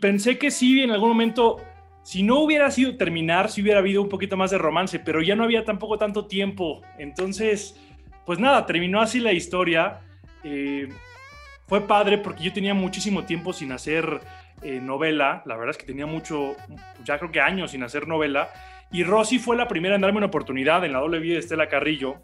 pensé 0.00 0.38
que 0.38 0.50
sí, 0.50 0.82
en 0.82 0.90
algún 0.90 1.08
momento, 1.10 1.58
si 2.02 2.22
no 2.22 2.40
hubiera 2.40 2.70
sido 2.70 2.96
terminar, 2.96 3.50
si 3.50 3.62
hubiera 3.62 3.78
habido 3.78 4.02
un 4.02 4.08
poquito 4.08 4.36
más 4.36 4.50
de 4.50 4.58
romance, 4.58 4.98
pero 4.98 5.22
ya 5.22 5.34
no 5.34 5.44
había 5.44 5.64
tampoco 5.64 5.98
tanto 5.98 6.26
tiempo. 6.26 6.82
Entonces 6.98 7.76
pues 8.26 8.40
nada, 8.40 8.66
terminó 8.66 9.00
así 9.00 9.20
la 9.20 9.32
historia. 9.32 10.00
Eh, 10.42 10.88
fue 11.68 11.86
padre 11.86 12.18
porque 12.18 12.44
yo 12.44 12.52
tenía 12.52 12.74
muchísimo 12.74 13.24
tiempo 13.24 13.52
sin 13.52 13.72
hacer 13.72 14.20
eh, 14.62 14.80
novela. 14.80 15.42
La 15.46 15.56
verdad 15.56 15.70
es 15.70 15.78
que 15.78 15.86
tenía 15.86 16.06
mucho, 16.06 16.56
ya 17.04 17.18
creo 17.18 17.30
que 17.30 17.40
años 17.40 17.72
sin 17.72 17.82
hacer 17.82 18.08
novela. 18.08 18.50
Y 18.92 19.04
Rosy 19.04 19.38
fue 19.38 19.56
la 19.56 19.68
primera 19.68 19.94
en 19.94 20.00
darme 20.00 20.18
una 20.18 20.26
oportunidad 20.26 20.84
en 20.84 20.92
la 20.92 21.00
doble 21.00 21.18
vida 21.18 21.34
de 21.34 21.40
Estela 21.40 21.68
Carrillo. 21.68 22.16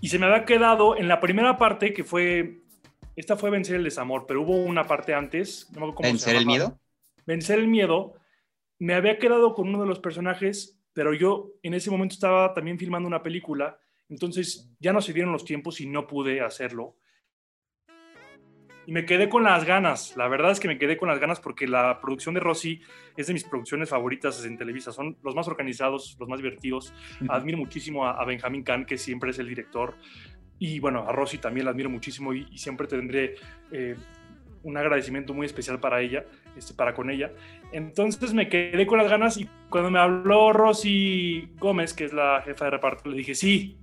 Y 0.00 0.08
se 0.08 0.18
me 0.18 0.26
había 0.26 0.44
quedado 0.44 0.96
en 0.96 1.08
la 1.08 1.20
primera 1.20 1.58
parte 1.58 1.92
que 1.92 2.04
fue. 2.04 2.58
Esta 3.14 3.36
fue 3.36 3.50
Vencer 3.50 3.76
el 3.76 3.84
Desamor, 3.84 4.24
pero 4.26 4.42
hubo 4.42 4.56
una 4.56 4.86
parte 4.86 5.14
antes. 5.14 5.68
¿Vencer 6.00 6.36
el 6.36 6.46
miedo? 6.46 6.78
Vencer 7.26 7.58
el 7.58 7.68
miedo. 7.68 8.14
Me 8.78 8.94
había 8.94 9.18
quedado 9.18 9.54
con 9.54 9.68
uno 9.68 9.82
de 9.82 9.86
los 9.86 10.00
personajes, 10.00 10.80
pero 10.92 11.12
yo 11.14 11.50
en 11.62 11.74
ese 11.74 11.90
momento 11.90 12.14
estaba 12.14 12.54
también 12.54 12.78
filmando 12.78 13.06
una 13.06 13.22
película 13.22 13.78
entonces 14.12 14.70
ya 14.78 14.92
no 14.92 15.00
se 15.00 15.14
dieron 15.14 15.32
los 15.32 15.44
tiempos 15.44 15.80
y 15.80 15.86
no 15.86 16.06
pude 16.06 16.42
hacerlo. 16.42 16.96
Y 18.86 18.92
me 18.92 19.04
quedé 19.04 19.28
con 19.28 19.44
las 19.44 19.64
ganas, 19.64 20.16
la 20.16 20.26
verdad 20.28 20.50
es 20.50 20.58
que 20.58 20.68
me 20.68 20.78
quedé 20.78 20.96
con 20.96 21.08
las 21.08 21.20
ganas 21.20 21.40
porque 21.40 21.68
la 21.68 22.00
producción 22.00 22.34
de 22.34 22.40
Rosy 22.40 22.80
es 23.16 23.28
de 23.28 23.32
mis 23.32 23.44
producciones 23.44 23.88
favoritas 23.88 24.44
en 24.44 24.58
Televisa, 24.58 24.92
son 24.92 25.16
los 25.22 25.34
más 25.34 25.46
organizados, 25.46 26.16
los 26.18 26.28
más 26.28 26.38
divertidos. 26.38 26.92
Admiro 27.28 27.58
muchísimo 27.58 28.06
a, 28.06 28.24
Benjamín 28.24 28.64
Kahn, 28.64 28.84
que 28.84 28.98
siempre 28.98 29.30
es 29.30 29.38
el 29.38 29.48
director, 29.48 29.94
y 30.58 30.80
bueno, 30.80 31.08
a 31.08 31.12
Rosy 31.12 31.38
también 31.38 31.66
la 31.66 31.72
admiro 31.72 31.90
muchísimo 31.90 32.32
y, 32.32 32.46
siempre 32.56 32.86
tendré 32.86 33.34
eh, 33.70 33.96
un 34.62 34.76
agradecimiento 34.76 35.34
muy 35.34 35.46
especial 35.46 35.80
para 35.80 36.00
ella, 36.00 36.24
este, 36.56 36.74
para 36.74 36.94
con 36.94 37.10
ella. 37.10 37.32
Entonces 37.72 38.32
me 38.32 38.48
quedé 38.48 38.86
con 38.86 38.98
las 38.98 39.10
ganas 39.10 39.36
y 39.36 39.48
cuando 39.68 39.90
me 39.90 39.98
habló 39.98 40.52
Rosy 40.52 41.50
Gómez, 41.58 41.94
que 41.94 42.04
es 42.04 42.12
la 42.12 42.42
jefa 42.44 42.66
de 42.66 42.70
reparto, 42.72 43.10
le 43.10 43.16
dije, 43.16 43.34
sí, 43.34 43.76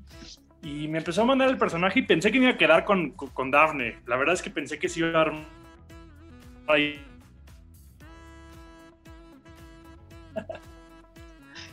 y 0.62 0.88
me 0.88 0.98
empezó 0.98 1.22
a 1.22 1.25
mandar 1.25 1.50
el 1.50 1.58
personaje 1.58 2.00
y 2.00 2.04
pensé 2.04 2.32
que 2.32 2.39
me 2.39 2.46
iba 2.46 2.56
a 2.56 2.58
quedar 2.58 2.84
con, 2.84 3.12
con, 3.12 3.51
Daphne. 3.51 3.98
La 4.06 4.18
verdad 4.18 4.36
es 4.36 4.42
que 4.42 4.50
pensé 4.50 4.78
que 4.78 4.89
sí 4.89 5.00
iba 5.00 5.22
a 5.22 5.32
ahí. 6.68 7.00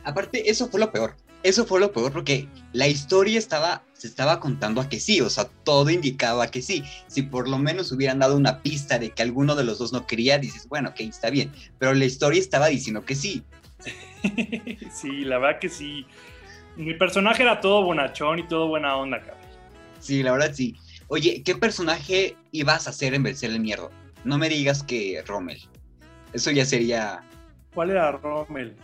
Aparte, 0.04 0.48
eso 0.48 0.68
fue 0.68 0.78
lo 0.80 0.92
peor. 0.92 1.16
Eso 1.42 1.66
fue 1.66 1.80
lo 1.80 1.92
peor 1.92 2.12
porque 2.12 2.48
la 2.72 2.88
historia 2.88 3.38
estaba, 3.38 3.84
se 3.92 4.06
estaba 4.06 4.40
contando 4.40 4.80
a 4.80 4.88
que 4.88 4.98
sí, 4.98 5.20
o 5.20 5.30
sea, 5.30 5.48
todo 5.64 5.90
indicaba 5.90 6.50
que 6.50 6.62
sí. 6.62 6.82
Si 7.08 7.22
por 7.22 7.48
lo 7.48 7.58
menos 7.58 7.92
hubieran 7.92 8.20
dado 8.20 8.36
una 8.36 8.62
pista 8.62 8.98
de 8.98 9.10
que 9.10 9.22
alguno 9.22 9.54
de 9.54 9.64
los 9.64 9.78
dos 9.78 9.92
no 9.92 10.06
quería, 10.06 10.38
dices, 10.38 10.68
bueno, 10.68 10.90
ok, 10.90 11.00
está 11.00 11.30
bien. 11.30 11.52
Pero 11.78 11.94
la 11.94 12.04
historia 12.04 12.40
estaba 12.40 12.68
diciendo 12.68 13.04
que 13.04 13.14
sí. 13.14 13.44
sí, 14.92 15.24
la 15.24 15.38
verdad 15.38 15.60
que 15.60 15.68
sí. 15.68 16.06
Mi 16.76 16.94
personaje 16.94 17.42
era 17.42 17.60
todo 17.60 17.82
bonachón 17.82 18.38
y 18.38 18.42
todo 18.46 18.68
buena 18.68 18.96
onda, 18.96 19.20
cabrón. 19.20 19.36
Sí, 19.98 20.22
la 20.22 20.32
verdad 20.32 20.52
sí. 20.52 20.76
Oye, 21.08 21.42
¿qué 21.42 21.54
personaje 21.54 22.36
ibas 22.52 22.86
a 22.86 22.90
hacer 22.90 23.14
en 23.14 23.22
Vencer 23.22 23.50
el 23.50 23.60
Mierdo? 23.60 23.90
No 24.24 24.38
me 24.38 24.48
digas 24.48 24.82
que 24.82 25.22
Rommel. 25.26 25.60
Eso 26.32 26.50
ya 26.50 26.64
sería. 26.64 27.22
¿Cuál 27.74 27.90
era 27.90 28.12
Rommel? 28.12 28.76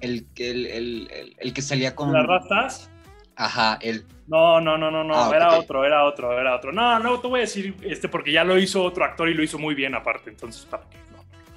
El, 0.00 0.26
el, 0.36 0.66
el, 0.66 1.36
el 1.38 1.52
que 1.52 1.62
salía 1.62 1.94
con. 1.94 2.12
¿Las 2.12 2.26
ratas? 2.26 2.90
Ajá, 3.36 3.78
el. 3.82 4.04
No, 4.26 4.60
no, 4.60 4.78
no, 4.78 4.90
no, 4.90 5.04
no. 5.04 5.14
Ah, 5.14 5.30
era 5.34 5.58
otro, 5.58 5.84
era 5.84 6.04
otro, 6.04 6.38
era 6.38 6.56
otro. 6.56 6.72
No, 6.72 6.98
no, 6.98 7.20
te 7.20 7.28
voy 7.28 7.40
a 7.40 7.42
decir 7.42 7.76
este 7.82 8.08
porque 8.08 8.32
ya 8.32 8.44
lo 8.44 8.58
hizo 8.58 8.82
otro 8.82 9.04
actor 9.04 9.28
y 9.28 9.34
lo 9.34 9.42
hizo 9.42 9.58
muy 9.58 9.74
bien 9.74 9.94
aparte. 9.94 10.30
Entonces, 10.30 10.64
¿para 10.64 10.84
qué? 10.88 10.96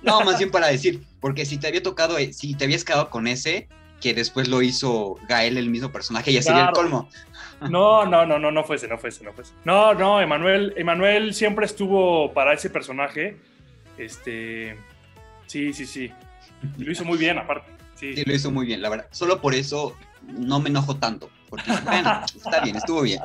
No, 0.02 0.22
más 0.22 0.38
bien 0.38 0.52
para 0.52 0.68
decir, 0.68 1.02
porque 1.20 1.46
si 1.46 1.58
te 1.58 1.68
había 1.68 1.82
tocado, 1.82 2.18
eh, 2.18 2.32
si 2.32 2.54
te 2.54 2.66
habías 2.66 2.84
quedado 2.84 3.10
con 3.10 3.26
ese, 3.28 3.68
que 4.06 4.14
después 4.14 4.48
lo 4.48 4.62
hizo 4.62 5.18
Gael, 5.28 5.58
el 5.58 5.72
mismo 5.72 5.92
personaje, 5.92 6.32
ya 6.32 6.44
sería 6.44 6.66
el 6.66 6.74
colmo. 6.74 7.10
No, 7.72 8.06
no, 8.06 8.24
no, 8.24 8.38
no, 8.38 8.52
no 8.52 8.64
fuese, 8.64 8.88
no 8.88 9.00
fuese, 9.00 9.24
no 9.24 9.34
fuese. 9.34 9.52
No, 9.64 9.96
no, 9.96 10.22
Emanuel, 10.22 10.76
Emanuel 10.78 11.34
siempre 11.34 11.66
estuvo 11.66 12.32
para 12.32 12.54
ese 12.54 12.70
personaje. 12.70 13.36
Este, 13.98 14.78
sí, 15.48 15.74
sí, 15.74 15.88
sí. 15.88 16.12
Y 16.78 16.84
lo 16.84 16.92
hizo 16.92 17.04
muy 17.04 17.18
bien, 17.18 17.40
aparte. 17.40 17.72
Sí. 17.96 18.14
sí, 18.14 18.24
lo 18.26 18.36
hizo 18.36 18.52
muy 18.52 18.68
bien, 18.68 18.84
la 18.84 18.90
verdad. 18.90 19.08
Solo 19.10 19.42
por 19.42 19.56
eso 19.56 19.98
no 20.22 20.60
me 20.60 20.70
enojo 20.70 20.98
tanto, 20.98 21.32
porque 21.50 21.72
bueno, 21.84 22.22
está 22.28 22.60
bien, 22.60 22.76
estuvo 22.76 23.02
bien. 23.02 23.22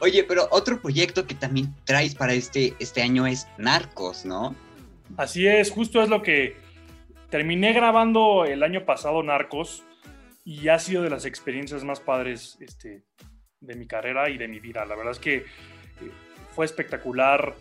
Oye, 0.00 0.24
pero 0.24 0.48
otro 0.50 0.82
proyecto 0.82 1.24
que 1.24 1.36
también 1.36 1.72
traes 1.84 2.16
para 2.16 2.32
este, 2.32 2.74
este 2.80 3.00
año 3.00 3.28
es 3.28 3.46
Narcos, 3.58 4.24
¿no? 4.24 4.56
Así 5.16 5.46
es, 5.46 5.70
justo 5.70 6.02
es 6.02 6.08
lo 6.08 6.20
que 6.20 6.65
terminé 7.30 7.72
grabando 7.72 8.44
el 8.44 8.62
año 8.62 8.84
pasado 8.84 9.22
Narcos 9.22 9.84
y 10.44 10.68
ha 10.68 10.78
sido 10.78 11.02
de 11.02 11.10
las 11.10 11.24
experiencias 11.24 11.84
más 11.84 12.00
padres 12.00 12.56
este, 12.60 13.04
de 13.60 13.74
mi 13.74 13.86
carrera 13.86 14.30
y 14.30 14.38
de 14.38 14.48
mi 14.48 14.60
vida. 14.60 14.84
La 14.84 14.94
verdad 14.94 15.12
es 15.12 15.18
que 15.18 15.36
eh, 15.36 15.44
fue 16.54 16.64
espectacular, 16.64 17.54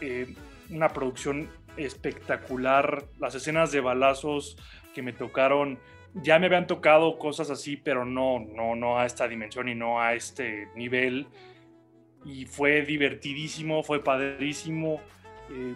eh, 0.00 0.34
una 0.70 0.88
producción 0.90 1.48
espectacular, 1.76 3.04
las 3.18 3.34
escenas 3.34 3.72
de 3.72 3.80
balazos 3.80 4.56
que 4.94 5.02
me 5.02 5.12
tocaron, 5.12 5.78
ya 6.14 6.38
me 6.38 6.46
habían 6.46 6.66
tocado 6.66 7.18
cosas 7.18 7.50
así, 7.50 7.76
pero 7.76 8.04
no, 8.04 8.40
no, 8.40 8.74
no 8.74 8.98
a 8.98 9.06
esta 9.06 9.28
dimensión 9.28 9.68
y 9.68 9.74
no 9.74 10.00
a 10.00 10.14
este 10.14 10.68
nivel. 10.74 11.26
Y 12.24 12.46
fue 12.46 12.82
divertidísimo, 12.82 13.82
fue 13.82 14.02
padrísimo. 14.02 15.00
Eh, 15.50 15.74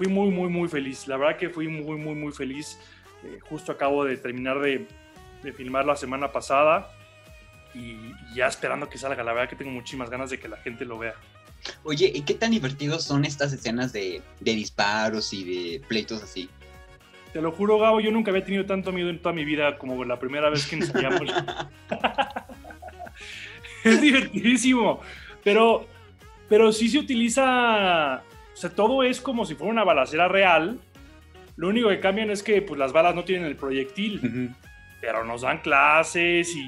fui 0.00 0.08
muy, 0.08 0.30
muy, 0.30 0.48
muy 0.48 0.66
feliz. 0.66 1.06
La 1.08 1.18
verdad 1.18 1.36
que 1.36 1.50
fui 1.50 1.68
muy, 1.68 1.98
muy, 1.98 2.14
muy 2.14 2.32
feliz. 2.32 2.78
Eh, 3.22 3.38
justo 3.42 3.70
acabo 3.70 4.02
de 4.02 4.16
terminar 4.16 4.58
de, 4.58 4.86
filmar 5.54 5.84
la 5.84 5.94
semana 5.94 6.32
pasada 6.32 6.90
y, 7.74 7.96
ya 8.34 8.46
esperando 8.46 8.88
que 8.88 8.96
salga. 8.96 9.22
La 9.22 9.34
verdad 9.34 9.50
que 9.50 9.56
tengo 9.56 9.70
muchísimas 9.70 10.08
ganas 10.08 10.30
de 10.30 10.40
que 10.40 10.48
la 10.48 10.56
gente 10.56 10.86
lo 10.86 10.96
vea. 10.96 11.12
Oye, 11.84 12.10
¿y 12.14 12.22
qué 12.22 12.32
tan 12.32 12.52
divertidos 12.52 13.04
son 13.04 13.26
estas 13.26 13.52
escenas 13.52 13.92
de, 13.92 14.22
disparos 14.40 15.34
y 15.34 15.44
de 15.44 15.80
pleitos 15.86 16.22
así? 16.22 16.48
Te 17.34 17.42
lo 17.42 17.52
juro, 17.52 17.78
Gabo, 17.78 18.00
yo 18.00 18.10
nunca 18.10 18.30
había 18.30 18.42
tenido 18.42 18.64
tanto 18.64 18.92
miedo 18.92 19.10
en 19.10 19.20
toda 19.20 19.34
mi 19.34 19.44
vida 19.44 19.76
como 19.76 20.02
la 20.06 20.18
primera 20.18 20.48
vez 20.48 20.66
que 20.66 20.76
ensayamos. 20.76 21.28
es 23.84 24.00
divertidísimo, 24.00 25.02
pero, 25.44 25.86
pero 26.48 26.72
sí 26.72 26.88
se 26.88 26.98
utiliza 26.98 28.24
o 28.52 28.56
sea, 28.56 28.70
todo 28.70 29.02
es 29.02 29.20
como 29.20 29.44
si 29.44 29.54
fuera 29.54 29.72
una 29.72 29.84
balacera 29.84 30.28
real. 30.28 30.80
Lo 31.56 31.68
único 31.68 31.88
que 31.88 32.00
cambian 32.00 32.30
es 32.30 32.42
que 32.42 32.62
pues, 32.62 32.78
las 32.78 32.92
balas 32.92 33.14
no 33.14 33.24
tienen 33.24 33.46
el 33.46 33.56
proyectil, 33.56 34.54
pero 35.00 35.24
nos 35.24 35.42
dan 35.42 35.60
clases 35.60 36.54
y, 36.54 36.66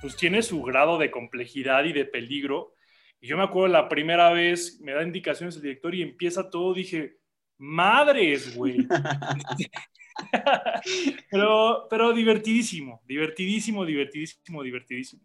pues 0.00 0.16
tiene 0.16 0.42
su 0.42 0.62
grado 0.62 0.98
de 0.98 1.10
complejidad 1.10 1.84
y 1.84 1.92
de 1.92 2.04
peligro. 2.04 2.74
Y 3.20 3.28
yo 3.28 3.38
me 3.38 3.44
acuerdo 3.44 3.68
la 3.68 3.88
primera 3.88 4.30
vez, 4.32 4.80
me 4.82 4.92
da 4.92 5.02
indicaciones 5.02 5.56
el 5.56 5.62
director 5.62 5.94
y 5.94 6.02
empieza 6.02 6.50
todo, 6.50 6.74
dije, 6.74 7.16
madres, 7.58 8.54
güey. 8.54 8.86
pero, 11.30 11.86
pero 11.90 12.12
divertidísimo, 12.12 13.02
divertidísimo, 13.06 13.84
divertidísimo, 13.84 14.62
divertidísimo. 14.62 15.22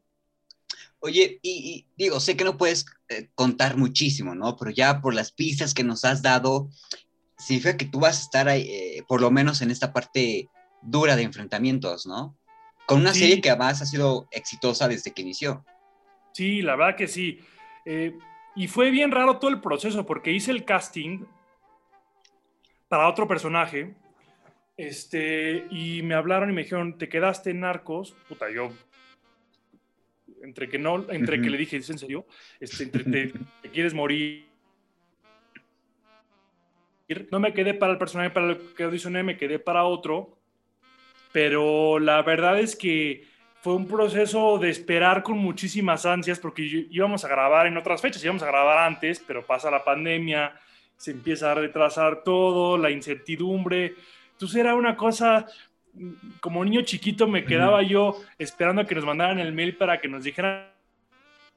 Oye, 1.02 1.40
y, 1.42 1.86
digo, 1.98 2.20
sé 2.20 2.36
que 2.36 2.44
no 2.44 2.58
puedes 2.58 2.86
eh, 3.08 3.30
contar 3.36 3.78
muchísimo, 3.78 4.36
¿no? 4.36 4.58
Pero 4.58 4.72
ya 4.72 5.02
por 5.02 5.14
las 5.14 5.32
pistas 5.32 5.74
que 5.74 5.84
nos 5.84 6.04
has 6.04 6.22
dado, 6.22 6.70
significa 7.38 7.78
que 7.78 7.86
tú 7.86 8.00
vas 8.00 8.20
a 8.20 8.24
estar 8.24 8.50
ahí, 8.50 8.70
eh, 8.70 9.04
por 9.08 9.22
lo 9.22 9.32
menos 9.32 9.62
en 9.62 9.72
esta 9.72 9.94
parte 9.94 10.50
dura 10.82 11.16
de 11.16 11.24
enfrentamientos, 11.24 12.06
¿no? 12.06 12.38
Con 12.86 13.00
una 13.00 13.14
serie 13.14 13.40
que 13.40 13.50
además 13.50 13.82
ha 13.82 13.86
sido 13.86 14.28
exitosa 14.32 14.88
desde 14.88 15.12
que 15.12 15.22
inició. 15.22 15.64
Sí, 16.34 16.62
la 16.62 16.76
verdad 16.76 16.96
que 16.96 17.08
sí. 17.08 17.40
Eh, 17.86 18.18
y 18.56 18.68
fue 18.68 18.92
bien 18.92 19.12
raro 19.12 19.38
todo 19.38 19.52
el 19.52 19.62
proceso 19.62 20.06
porque 20.06 20.32
hice 20.32 20.52
el 20.52 20.66
casting 20.66 21.26
para 22.88 23.08
otro 23.08 23.28
personaje. 23.28 23.96
Este, 24.76 25.68
y 25.70 26.02
me 26.04 26.16
hablaron 26.16 26.50
y 26.50 26.54
me 26.54 26.64
dijeron, 26.64 26.98
¿te 26.98 27.10
quedaste 27.10 27.52
en 27.52 27.62
Narcos? 27.62 28.16
Puta, 28.28 28.50
yo 28.50 28.72
entre 30.44 30.70
que 30.70 30.78
no, 30.78 31.10
entre 31.12 31.42
que 31.42 31.50
le 31.50 31.58
dije, 31.58 31.78
¿es 31.78 31.90
en 31.90 32.00
serio? 32.00 32.26
Este, 32.60 32.84
entre 32.84 33.04
te, 33.62 33.70
quieres 33.72 33.94
morir. 33.94 34.48
No 37.32 37.40
me 37.40 37.54
quedé 37.54 37.74
para 37.74 37.94
el 37.94 37.98
personaje 37.98 38.30
para 38.30 38.52
el 38.52 38.58
que 38.76 38.84
audicioné, 38.84 39.24
me 39.24 39.38
quedé 39.38 39.60
para 39.60 39.84
otro. 39.84 40.38
Pero 41.32 42.00
la 42.00 42.22
verdad 42.22 42.60
es 42.60 42.76
que 42.76 43.28
fue 43.62 43.76
un 43.76 43.88
proceso 43.88 44.58
de 44.58 44.70
esperar 44.70 45.22
con 45.22 45.38
muchísimas 45.38 46.06
ansias 46.06 46.40
porque 46.40 46.88
íbamos 46.90 47.26
a 47.26 47.28
grabar 47.28 47.68
en 47.68 47.78
otras 47.78 48.02
fechas, 48.02 48.24
íbamos 48.24 48.44
a 48.44 48.48
grabar 48.48 48.78
antes, 48.88 49.24
pero 49.26 49.46
pasa 49.46 49.70
la 49.70 49.84
pandemia, 49.84 50.54
se 50.96 51.12
empieza 51.12 51.52
a 51.52 51.56
retrasar 51.56 52.24
todo, 52.24 52.78
la 52.78 52.90
incertidumbre. 52.90 53.96
Entonces 54.32 54.58
era 54.58 54.76
una 54.76 54.96
cosa 54.96 55.46
como 56.40 56.64
niño 56.64 56.82
chiquito 56.82 57.28
me 57.28 57.46
quedaba 57.46 57.82
yo 57.84 58.22
esperando 58.38 58.82
a 58.82 58.86
que 58.86 58.96
nos 58.96 59.06
mandaran 59.06 59.40
el 59.40 59.54
mail 59.54 59.76
para 59.76 60.00
que 60.00 60.08
nos 60.08 60.24
dijeran 60.24 60.70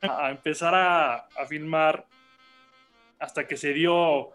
a 0.01 0.31
empezar 0.31 0.75
a, 0.75 1.47
filmar 1.47 2.07
hasta 3.19 3.47
que 3.47 3.57
se 3.57 3.73
dio 3.73 4.31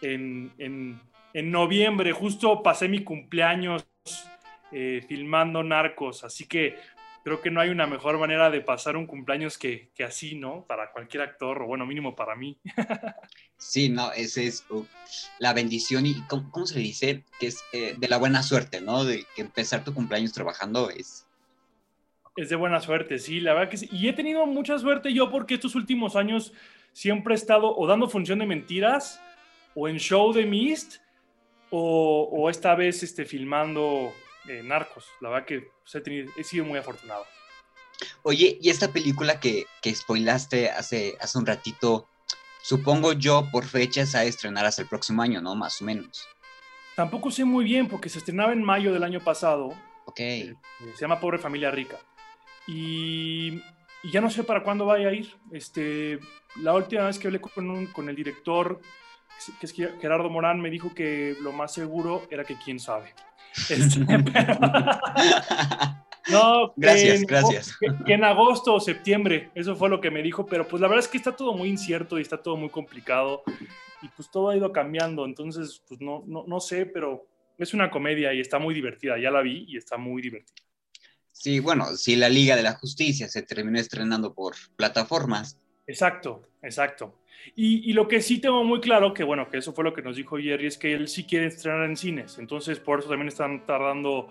en, 0.00 0.52
en, 0.58 1.00
noviembre. 1.50 2.12
Justo 2.12 2.62
pasé 2.62 2.88
mi 2.88 3.02
cumpleaños 3.02 3.86
eh, 4.72 5.04
filmando 5.06 5.62
Narcos, 5.62 6.24
así 6.24 6.46
que 6.46 6.76
creo 7.26 7.40
que 7.40 7.50
no 7.50 7.60
hay 7.60 7.70
una 7.70 7.88
mejor 7.88 8.20
manera 8.20 8.50
de 8.50 8.60
pasar 8.60 8.96
un 8.96 9.04
cumpleaños 9.04 9.58
que, 9.58 9.88
que 9.96 10.04
así, 10.04 10.36
¿no? 10.36 10.64
Para 10.64 10.92
cualquier 10.92 11.24
actor, 11.24 11.60
o 11.60 11.66
bueno, 11.66 11.84
mínimo 11.84 12.14
para 12.14 12.36
mí. 12.36 12.56
sí, 13.58 13.88
no, 13.88 14.12
esa 14.12 14.42
es 14.42 14.64
uh, 14.70 14.84
la 15.40 15.52
bendición 15.52 16.06
y, 16.06 16.14
¿cómo, 16.28 16.66
se 16.66 16.76
le 16.76 16.82
dice? 16.82 17.24
Que 17.40 17.48
es 17.48 17.64
eh, 17.72 17.96
de 17.98 18.06
la 18.06 18.18
buena 18.18 18.44
suerte, 18.44 18.80
¿no? 18.80 19.04
De 19.04 19.26
que 19.34 19.42
empezar 19.42 19.82
tu 19.82 19.92
cumpleaños 19.92 20.32
trabajando 20.32 20.88
es... 20.88 21.26
Es 22.36 22.48
de 22.48 22.54
buena 22.54 22.78
suerte, 22.78 23.18
sí, 23.18 23.40
la 23.40 23.54
verdad 23.54 23.70
que 23.70 23.78
sí. 23.78 23.88
Y 23.90 24.06
he 24.06 24.12
tenido 24.12 24.46
mucha 24.46 24.78
suerte 24.78 25.12
yo 25.12 25.28
porque 25.28 25.54
estos 25.54 25.74
últimos 25.74 26.14
años 26.14 26.52
siempre 26.92 27.34
he 27.34 27.36
estado 27.36 27.76
o 27.76 27.88
dando 27.88 28.08
función 28.08 28.38
de 28.38 28.46
mentiras, 28.46 29.20
o 29.74 29.88
en 29.88 29.98
show 29.98 30.32
de 30.32 30.46
Mist, 30.46 30.98
o, 31.70 32.28
o 32.30 32.48
esta 32.50 32.76
vez 32.76 33.02
este, 33.02 33.24
filmando 33.24 34.12
Narcos. 34.62 35.06
La 35.20 35.30
verdad 35.30 35.46
que 35.46 35.70
pues, 35.82 36.30
he, 36.36 36.44
sido 36.44 36.64
muy 36.64 36.78
afortunado. 36.78 37.24
Oye, 38.22 38.58
y 38.60 38.70
esta 38.70 38.92
película 38.92 39.40
que, 39.40 39.66
que 39.80 39.94
spoilaste 39.94 40.70
hace, 40.70 41.16
hace 41.20 41.38
un 41.38 41.46
ratito, 41.46 42.08
supongo 42.62 43.12
yo 43.12 43.48
por 43.50 43.64
fechas 43.64 44.14
a 44.14 44.24
estrenar 44.24 44.66
hasta 44.66 44.82
el 44.82 44.88
próximo 44.88 45.22
año, 45.22 45.40
¿no? 45.40 45.54
Más 45.54 45.80
o 45.80 45.84
menos. 45.84 46.26
Tampoco 46.94 47.30
sé 47.30 47.44
muy 47.44 47.64
bien 47.64 47.88
porque 47.88 48.08
se 48.08 48.18
estrenaba 48.18 48.52
en 48.52 48.62
mayo 48.62 48.92
del 48.92 49.04
año 49.04 49.20
pasado. 49.20 49.74
Ok. 50.06 50.20
Eh, 50.20 50.54
se 50.94 51.00
llama 51.00 51.20
Pobre 51.20 51.38
Familia 51.38 51.70
Rica. 51.70 51.98
Y, 52.66 53.60
ya 54.02 54.20
no 54.20 54.30
sé 54.30 54.44
para 54.44 54.62
cuándo 54.62 54.86
vaya 54.86 55.08
a 55.08 55.12
ir. 55.12 55.34
Este, 55.52 56.18
la 56.56 56.74
última 56.74 57.06
vez 57.06 57.18
que 57.18 57.28
hablé 57.28 57.40
con, 57.40 57.86
con 57.88 58.08
el 58.08 58.16
director, 58.16 58.80
que 59.60 59.66
es 59.66 59.72
Gerardo 59.72 60.30
Morán, 60.30 60.60
me 60.60 60.70
dijo 60.70 60.94
que 60.94 61.36
lo 61.40 61.52
más 61.52 61.74
seguro 61.74 62.26
era 62.30 62.44
que 62.44 62.56
quién 62.56 62.80
sabe. 62.80 63.12
Este, 63.68 64.00
No, 66.28 66.72
gracias, 66.76 67.22
gracias. 67.22 67.76
Que, 67.78 68.14
en 68.14 68.24
agosto 68.24 68.74
o 68.74 68.80
septiembre, 68.80 69.50
eso 69.54 69.76
fue 69.76 69.88
lo 69.88 70.00
que 70.00 70.10
me 70.10 70.22
dijo, 70.22 70.46
pero 70.46 70.66
pues 70.66 70.80
la 70.80 70.88
verdad 70.88 71.04
es 71.04 71.10
que 71.10 71.18
está 71.18 71.36
todo 71.36 71.54
muy 71.54 71.68
incierto 71.68 72.18
y 72.18 72.22
está 72.22 72.42
todo 72.42 72.56
muy 72.56 72.68
complicado 72.68 73.42
y 74.02 74.08
pues 74.08 74.30
todo 74.30 74.50
ha 74.50 74.56
ido 74.56 74.72
cambiando, 74.72 75.24
entonces 75.24 75.82
pues 75.86 76.00
no, 76.00 76.24
no, 76.26 76.44
no 76.46 76.60
sé, 76.60 76.86
pero 76.86 77.28
es 77.58 77.74
una 77.74 77.90
comedia 77.90 78.34
y 78.34 78.40
está 78.40 78.58
muy 78.58 78.74
divertida, 78.74 79.18
ya 79.18 79.30
la 79.30 79.40
vi 79.40 79.64
y 79.68 79.76
está 79.76 79.96
muy 79.96 80.20
divertida. 80.20 80.66
Sí, 81.32 81.60
bueno, 81.60 81.96
si 81.96 82.16
la 82.16 82.28
Liga 82.28 82.56
de 82.56 82.62
la 82.62 82.74
Justicia 82.74 83.28
se 83.28 83.42
terminó 83.42 83.78
estrenando 83.78 84.34
por 84.34 84.54
plataformas. 84.74 85.58
Exacto, 85.86 86.48
exacto. 86.62 87.14
Y, 87.54 87.92
lo 87.92 88.08
que 88.08 88.20
sí 88.20 88.38
tengo 88.38 88.64
muy 88.64 88.80
claro, 88.80 89.14
que 89.14 89.22
bueno, 89.22 89.48
que 89.48 89.58
eso 89.58 89.72
fue 89.72 89.84
lo 89.84 89.94
que 89.94 90.02
nos 90.02 90.16
dijo 90.16 90.36
Jerry, 90.36 90.66
es 90.66 90.78
que 90.78 90.92
él 90.92 91.08
sí 91.08 91.24
quiere 91.24 91.46
estrenar 91.46 91.84
en 91.84 91.96
cines. 91.96 92.38
Entonces, 92.38 92.80
por 92.80 92.98
eso 92.98 93.08
también 93.08 93.28
están 93.28 93.64
tardando 93.66 94.28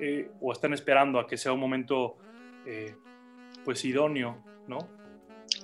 eh, 0.00 0.30
o 0.40 0.52
están 0.52 0.72
esperando 0.72 1.20
a 1.20 1.26
que 1.26 1.36
sea 1.36 1.52
un 1.52 1.60
momento, 1.60 2.16
eh, 2.66 2.96
pues, 3.64 3.84
idóneo, 3.84 4.42
¿no? 4.66 4.88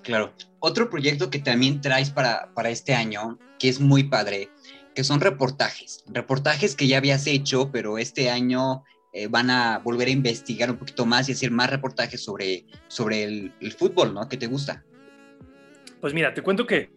Claro. 0.04 0.32
Otro 0.60 0.88
proyecto 0.88 1.28
que 1.28 1.40
también 1.40 1.80
traes 1.80 2.10
para, 2.10 2.52
para 2.54 2.70
este 2.70 2.94
año, 2.94 3.38
que 3.58 3.68
es 3.68 3.80
muy 3.80 4.04
padre, 4.04 4.48
que 4.94 5.02
son 5.02 5.20
reportajes. 5.20 6.04
Reportajes 6.06 6.76
que 6.76 6.86
ya 6.86 6.98
habías 6.98 7.26
hecho, 7.26 7.70
pero 7.72 7.98
este 7.98 8.30
año 8.30 8.84
eh, 9.12 9.26
van 9.26 9.50
a 9.50 9.78
volver 9.78 10.08
a 10.08 10.12
investigar 10.12 10.70
un 10.70 10.78
poquito 10.78 11.04
más 11.04 11.28
y 11.28 11.32
hacer 11.32 11.50
más 11.50 11.68
reportajes 11.68 12.22
sobre, 12.22 12.66
sobre 12.86 13.24
el, 13.24 13.54
el 13.60 13.72
fútbol, 13.72 14.14
¿no? 14.14 14.28
¿Qué 14.28 14.36
te 14.36 14.46
gusta? 14.46 14.84
Pues 16.02 16.14
mira, 16.14 16.34
te 16.34 16.42
cuento 16.42 16.66
que, 16.66 16.90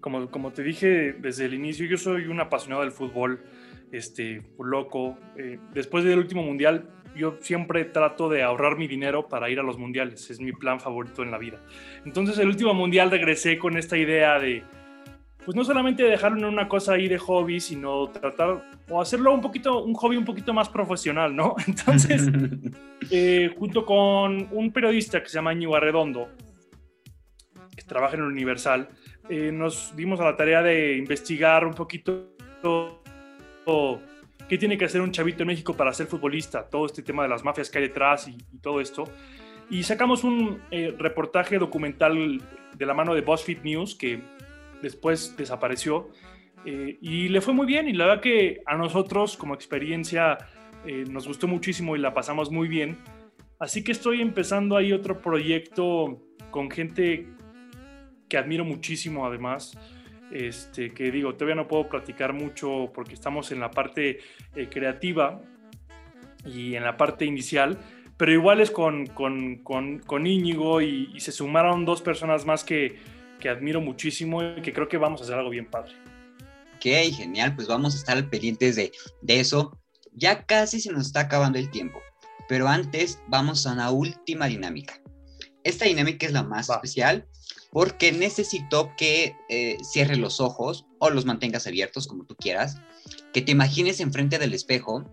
como, 0.00 0.28
como 0.28 0.52
te 0.52 0.64
dije 0.64 1.12
desde 1.12 1.44
el 1.44 1.54
inicio, 1.54 1.86
yo 1.86 1.96
soy 1.96 2.26
un 2.26 2.40
apasionado 2.40 2.82
del 2.82 2.90
fútbol, 2.90 3.44
este, 3.92 4.42
loco. 4.58 5.16
Eh, 5.36 5.60
después 5.72 6.02
del 6.02 6.18
último 6.18 6.42
mundial, 6.42 6.90
yo 7.14 7.36
siempre 7.40 7.84
trato 7.84 8.28
de 8.28 8.42
ahorrar 8.42 8.76
mi 8.76 8.88
dinero 8.88 9.28
para 9.28 9.50
ir 9.50 9.60
a 9.60 9.62
los 9.62 9.78
mundiales. 9.78 10.28
Es 10.30 10.40
mi 10.40 10.50
plan 10.50 10.80
favorito 10.80 11.22
en 11.22 11.30
la 11.30 11.38
vida. 11.38 11.60
Entonces, 12.04 12.36
el 12.38 12.48
último 12.48 12.74
mundial 12.74 13.08
regresé 13.08 13.56
con 13.56 13.76
esta 13.76 13.96
idea 13.96 14.40
de, 14.40 14.64
pues 15.44 15.56
no 15.56 15.62
solamente 15.62 16.02
dejarlo 16.02 16.38
en 16.38 16.46
una 16.46 16.66
cosa 16.66 16.94
ahí 16.94 17.06
de 17.06 17.18
hobby, 17.18 17.60
sino 17.60 18.08
tratar 18.08 18.68
o 18.88 19.00
hacerlo 19.00 19.32
un 19.32 19.42
poquito, 19.42 19.84
un 19.84 19.94
hobby 19.94 20.16
un 20.16 20.24
poquito 20.24 20.52
más 20.52 20.68
profesional, 20.68 21.36
¿no? 21.36 21.54
Entonces, 21.68 22.28
eh, 23.12 23.54
junto 23.56 23.86
con 23.86 24.48
un 24.50 24.72
periodista 24.72 25.22
que 25.22 25.28
se 25.28 25.36
llama 25.36 25.52
Íñigo 25.52 25.76
Arredondo, 25.76 26.30
que 27.84 27.88
trabaja 27.88 28.16
en 28.16 28.22
Universal, 28.22 28.88
eh, 29.28 29.52
nos 29.52 29.94
dimos 29.94 30.20
a 30.20 30.24
la 30.24 30.36
tarea 30.36 30.62
de 30.62 30.96
investigar 30.96 31.66
un 31.66 31.74
poquito 31.74 32.30
qué 34.48 34.58
tiene 34.58 34.76
que 34.76 34.84
hacer 34.84 35.00
un 35.00 35.10
chavito 35.10 35.42
en 35.42 35.48
México 35.48 35.74
para 35.74 35.92
ser 35.92 36.06
futbolista, 36.06 36.68
todo 36.68 36.86
este 36.86 37.02
tema 37.02 37.22
de 37.22 37.28
las 37.28 37.44
mafias 37.44 37.70
que 37.70 37.78
hay 37.78 37.88
detrás 37.88 38.28
y, 38.28 38.36
todo 38.60 38.80
esto. 38.80 39.04
Y 39.70 39.82
sacamos 39.82 40.24
un 40.24 40.60
eh, 40.70 40.94
reportaje 40.98 41.58
documental 41.58 42.40
de 42.76 42.86
la 42.86 42.94
mano 42.94 43.14
de 43.14 43.22
BuzzFeed 43.22 43.62
News 43.62 43.94
que 43.94 44.20
después 44.82 45.34
desapareció 45.36 46.10
eh, 46.66 46.98
y 47.00 47.28
le 47.28 47.40
fue 47.40 47.54
muy 47.54 47.66
bien 47.66 47.88
y 47.88 47.94
la 47.94 48.06
verdad 48.06 48.22
que 48.22 48.60
a 48.66 48.76
nosotros 48.76 49.36
como 49.36 49.54
experiencia 49.54 50.38
nos 51.08 51.26
gustó 51.26 51.48
muchísimo 51.48 51.96
y 51.96 51.98
la 51.98 52.12
pasamos 52.12 52.50
muy 52.50 52.68
bien. 52.68 52.98
Así 53.58 53.82
que 53.82 53.92
estoy 53.92 54.20
empezando 54.20 54.76
ahí 54.76 54.92
otro 54.92 55.22
proyecto 55.22 56.20
con 56.50 56.70
gente 56.70 57.26
que 58.34 58.38
admiro 58.38 58.64
muchísimo 58.64 59.24
además. 59.24 59.78
Este, 60.32 60.92
que 60.92 61.12
digo, 61.12 61.34
todavía 61.34 61.54
no 61.54 61.68
puedo 61.68 61.88
platicar 61.88 62.32
mucho 62.32 62.90
porque 62.92 63.14
estamos 63.14 63.52
en 63.52 63.60
la 63.60 63.70
parte 63.70 64.18
eh, 64.56 64.68
creativa 64.68 65.40
y 66.44 66.74
en 66.74 66.82
la 66.82 66.96
parte 66.96 67.24
inicial, 67.24 67.78
pero 68.16 68.32
igual 68.32 68.60
es 68.60 68.72
con, 68.72 69.06
con, 69.06 69.58
con, 69.58 70.00
con 70.00 70.26
Íñigo 70.26 70.80
y, 70.80 71.14
se 71.20 71.30
sumaron 71.30 71.84
dos 71.84 72.02
personas 72.02 72.44
más 72.44 72.64
que, 72.64 72.98
que 73.38 73.48
admiro 73.48 73.80
muchísimo 73.80 74.42
y 74.42 74.62
que 74.62 74.72
creo 74.72 74.88
que 74.88 74.96
vamos 74.96 75.20
a 75.20 75.24
hacer 75.24 75.36
algo 75.36 75.50
bien 75.50 75.70
padre. 75.70 75.92
Ok, 76.74 77.14
genial, 77.14 77.54
pues 77.54 77.68
vamos 77.68 77.94
a 77.94 77.98
estar 77.98 78.30
pendientes 78.30 78.74
de, 78.74 78.90
de 79.22 79.38
eso. 79.38 79.78
Ya 80.12 80.44
casi 80.44 80.80
se 80.80 80.90
nos 80.90 81.06
está 81.06 81.20
acabando 81.20 81.60
el 81.60 81.70
tiempo, 81.70 82.00
pero 82.48 82.66
antes 82.66 83.20
vamos 83.28 83.64
a 83.64 83.74
una 83.74 83.92
última 83.92 84.46
dinámica. 84.46 85.00
Esta 85.62 85.84
dinámica 85.84 86.26
es 86.26 86.32
la 86.32 86.42
más 86.42 86.68
especial 86.68 87.28
porque 87.74 88.12
necesito 88.12 88.94
que 88.96 89.36
eh, 89.48 89.78
cierres 89.82 90.18
los 90.18 90.40
ojos 90.40 90.86
o 91.00 91.10
los 91.10 91.24
mantengas 91.24 91.66
abiertos, 91.66 92.06
como 92.06 92.24
tú 92.24 92.36
quieras, 92.36 92.76
que 93.32 93.42
te 93.42 93.50
imagines 93.50 93.98
enfrente 93.98 94.38
del 94.38 94.54
espejo 94.54 95.04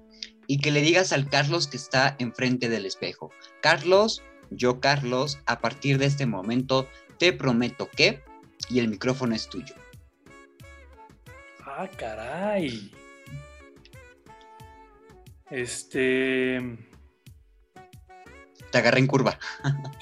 y 0.46 0.60
que 0.60 0.70
le 0.70 0.82
digas 0.82 1.12
al 1.12 1.28
Carlos 1.28 1.68
que 1.68 1.78
está 1.78 2.16
enfrente 2.20 2.70
del 2.70 2.86
espejo, 2.86 3.32
Carlos, 3.64 4.22
yo 4.52 4.80
Carlos, 4.80 5.40
a 5.48 5.60
partir 5.60 5.98
de 5.98 6.06
este 6.06 6.28
momento 6.28 6.88
te 7.18 7.34
prometo 7.34 7.90
que, 7.90 8.22
y 8.70 8.78
el 8.78 8.90
micrófono 8.90 9.34
es 9.34 9.50
tuyo. 9.50 9.74
Ah, 11.66 11.90
caray. 11.98 12.92
Este... 15.50 16.78
Te 18.72 18.78
agarré 18.78 19.00
en 19.00 19.08
curva. 19.08 19.40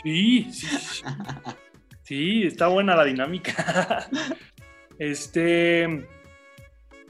Sí, 0.04 0.52
sí. 0.52 0.67
Sí, 0.67 1.04
está 2.10 2.67
buena 2.67 2.95
la 2.95 3.06
dinámica. 3.06 4.08
Este. 4.98 6.06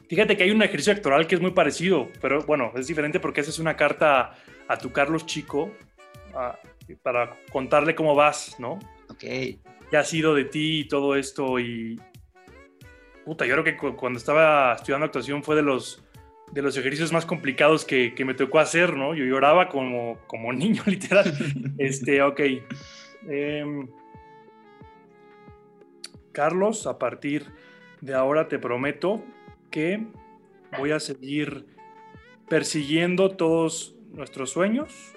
Fíjate 0.07 0.37
que 0.37 0.43
hay 0.43 0.51
un 0.51 0.61
ejercicio 0.61 0.93
actoral 0.93 1.25
que 1.25 1.33
es 1.33 1.41
muy 1.41 1.51
parecido, 1.51 2.07
pero 2.21 2.43
bueno, 2.43 2.71
es 2.75 2.85
diferente 2.85 3.19
porque 3.19 3.41
haces 3.41 3.57
una 3.57 3.75
carta 3.75 4.35
a 4.67 4.77
tu 4.77 4.91
Carlos 4.91 5.25
Chico 5.25 5.71
para 7.01 7.35
contarle 7.51 7.95
cómo 7.95 8.13
vas, 8.13 8.59
¿no? 8.59 8.73
Ok. 9.09 9.21
¿Qué 9.21 9.97
ha 9.97 10.03
sido 10.03 10.35
de 10.35 10.45
ti 10.45 10.81
y 10.81 10.87
todo 10.87 11.15
esto? 11.15 11.59
Y. 11.59 11.99
Puta, 13.25 13.47
yo 13.47 13.53
creo 13.53 13.63
que 13.63 13.75
cuando 13.95 14.19
estaba 14.19 14.73
estudiando 14.73 15.05
actuación 15.05 15.41
fue 15.43 15.55
de 15.55 15.63
los, 15.63 16.03
de 16.51 16.61
los 16.61 16.77
ejercicios 16.77 17.11
más 17.11 17.25
complicados 17.25 17.85
que, 17.85 18.13
me 18.23 18.35
tocó 18.35 18.59
hacer, 18.59 18.95
¿no? 18.95 19.15
Yo 19.15 19.25
lloraba 19.25 19.67
como, 19.67 20.19
como 20.27 20.53
niño, 20.53 20.83
literal. 20.85 21.33
este, 21.79 22.21
ok. 22.21 22.39
Eh, 23.29 23.65
Carlos, 26.31 26.87
a 26.87 26.99
partir 26.99 27.45
de 28.01 28.13
ahora 28.13 28.47
te 28.47 28.59
prometo 28.59 29.23
que 29.71 30.07
voy 30.77 30.91
a 30.91 30.99
seguir 30.99 31.65
persiguiendo 32.47 33.35
todos 33.35 33.95
nuestros 34.11 34.51
sueños 34.51 35.13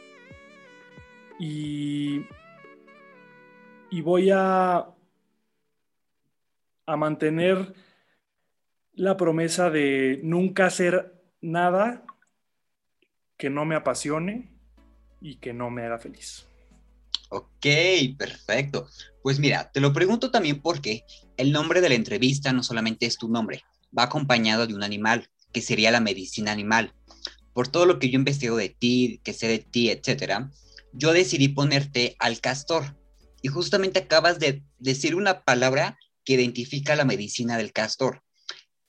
y, 1.39 2.27
y 3.91 4.01
voy 4.03 4.31
a, 4.31 4.89
a 6.87 6.97
mantener 6.97 7.75
la 8.93 9.17
promesa 9.17 9.71
de 9.71 10.21
nunca 10.23 10.67
hacer 10.67 11.15
nada 11.41 12.05
que 13.37 13.51
no 13.51 13.65
me 13.65 13.75
apasione 13.75 14.53
y 15.21 15.37
que 15.37 15.53
no 15.53 15.71
me 15.71 15.85
haga 15.85 15.99
feliz. 15.99 16.52
Ok, 17.35 17.67
perfecto. 18.19 18.91
Pues 19.23 19.39
mira, 19.39 19.71
te 19.73 19.81
lo 19.81 19.95
pregunto 19.95 20.31
también 20.31 20.61
porque 20.61 21.07
el 21.39 21.51
nombre 21.51 21.81
de 21.81 21.89
la 21.89 21.95
entrevista 21.95 22.53
no 22.53 22.63
solamente 22.63 23.07
es 23.07 23.17
tu 23.17 23.31
nombre, 23.31 23.65
va 23.97 24.03
acompañado 24.03 24.67
de 24.67 24.75
un 24.75 24.83
animal, 24.83 25.31
que 25.51 25.63
sería 25.63 25.91
la 25.91 26.01
medicina 26.01 26.53
animal. 26.53 26.93
Por 27.55 27.69
todo 27.69 27.87
lo 27.87 27.99
que 27.99 28.11
yo 28.11 28.19
investigo 28.19 28.59
de 28.59 28.69
ti, 28.69 29.23
que 29.25 29.33
sé 29.33 29.49
de 29.49 29.61
ti, 29.61 29.89
etcétera, 29.89 30.51
yo 30.93 31.15
decidí 31.15 31.49
ponerte 31.49 32.17
al 32.19 32.39
castor. 32.41 32.99
Y 33.41 33.49
justamente 33.49 34.01
acabas 34.01 34.39
de 34.39 34.63
decir 34.79 35.15
una 35.15 35.43
palabra 35.43 35.97
que 36.27 36.35
identifica 36.35 36.97
la 36.97 37.07
medicina 37.07 37.57
del 37.57 37.73
castor. 37.73 38.23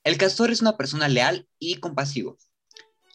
El 0.04 0.18
castor 0.18 0.52
es 0.52 0.60
una 0.60 0.76
persona 0.76 1.08
leal 1.08 1.48
y 1.60 1.76
compasivo. 1.76 2.38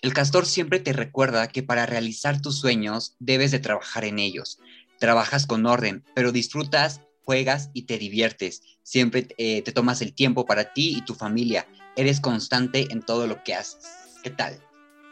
El 0.01 0.15
castor 0.15 0.47
siempre 0.47 0.79
te 0.79 0.93
recuerda 0.93 1.49
que 1.49 1.63
para 1.65 1.85
realizar 1.85 2.41
tus 2.41 2.59
sueños 2.59 3.17
debes 3.19 3.51
de 3.51 3.59
trabajar 3.59 4.05
en 4.05 4.21
ellos, 4.21 4.59
trabajas 4.99 5.47
con 5.47 5.67
orden, 5.67 6.05
pero 6.15 6.33
disfrutas, 6.33 7.01
juegas 7.23 7.71
y 7.75 7.83
te 7.83 7.99
diviertes. 7.99 8.63
Siempre 8.83 9.29
eh, 9.39 9.63
te 9.63 9.73
tomas 9.73 10.01
el 10.03 10.15
tiempo 10.15 10.47
para 10.47 10.73
ti 10.73 10.97
y 10.97 11.03
tu 11.03 11.15
familia. 11.15 11.67
Eres 11.97 12.21
constante 12.21 12.87
en 12.91 13.03
todo 13.03 13.27
lo 13.27 13.43
que 13.45 13.55
haces. 13.55 14.19
¿Qué 14.23 14.31
tal? 14.31 14.59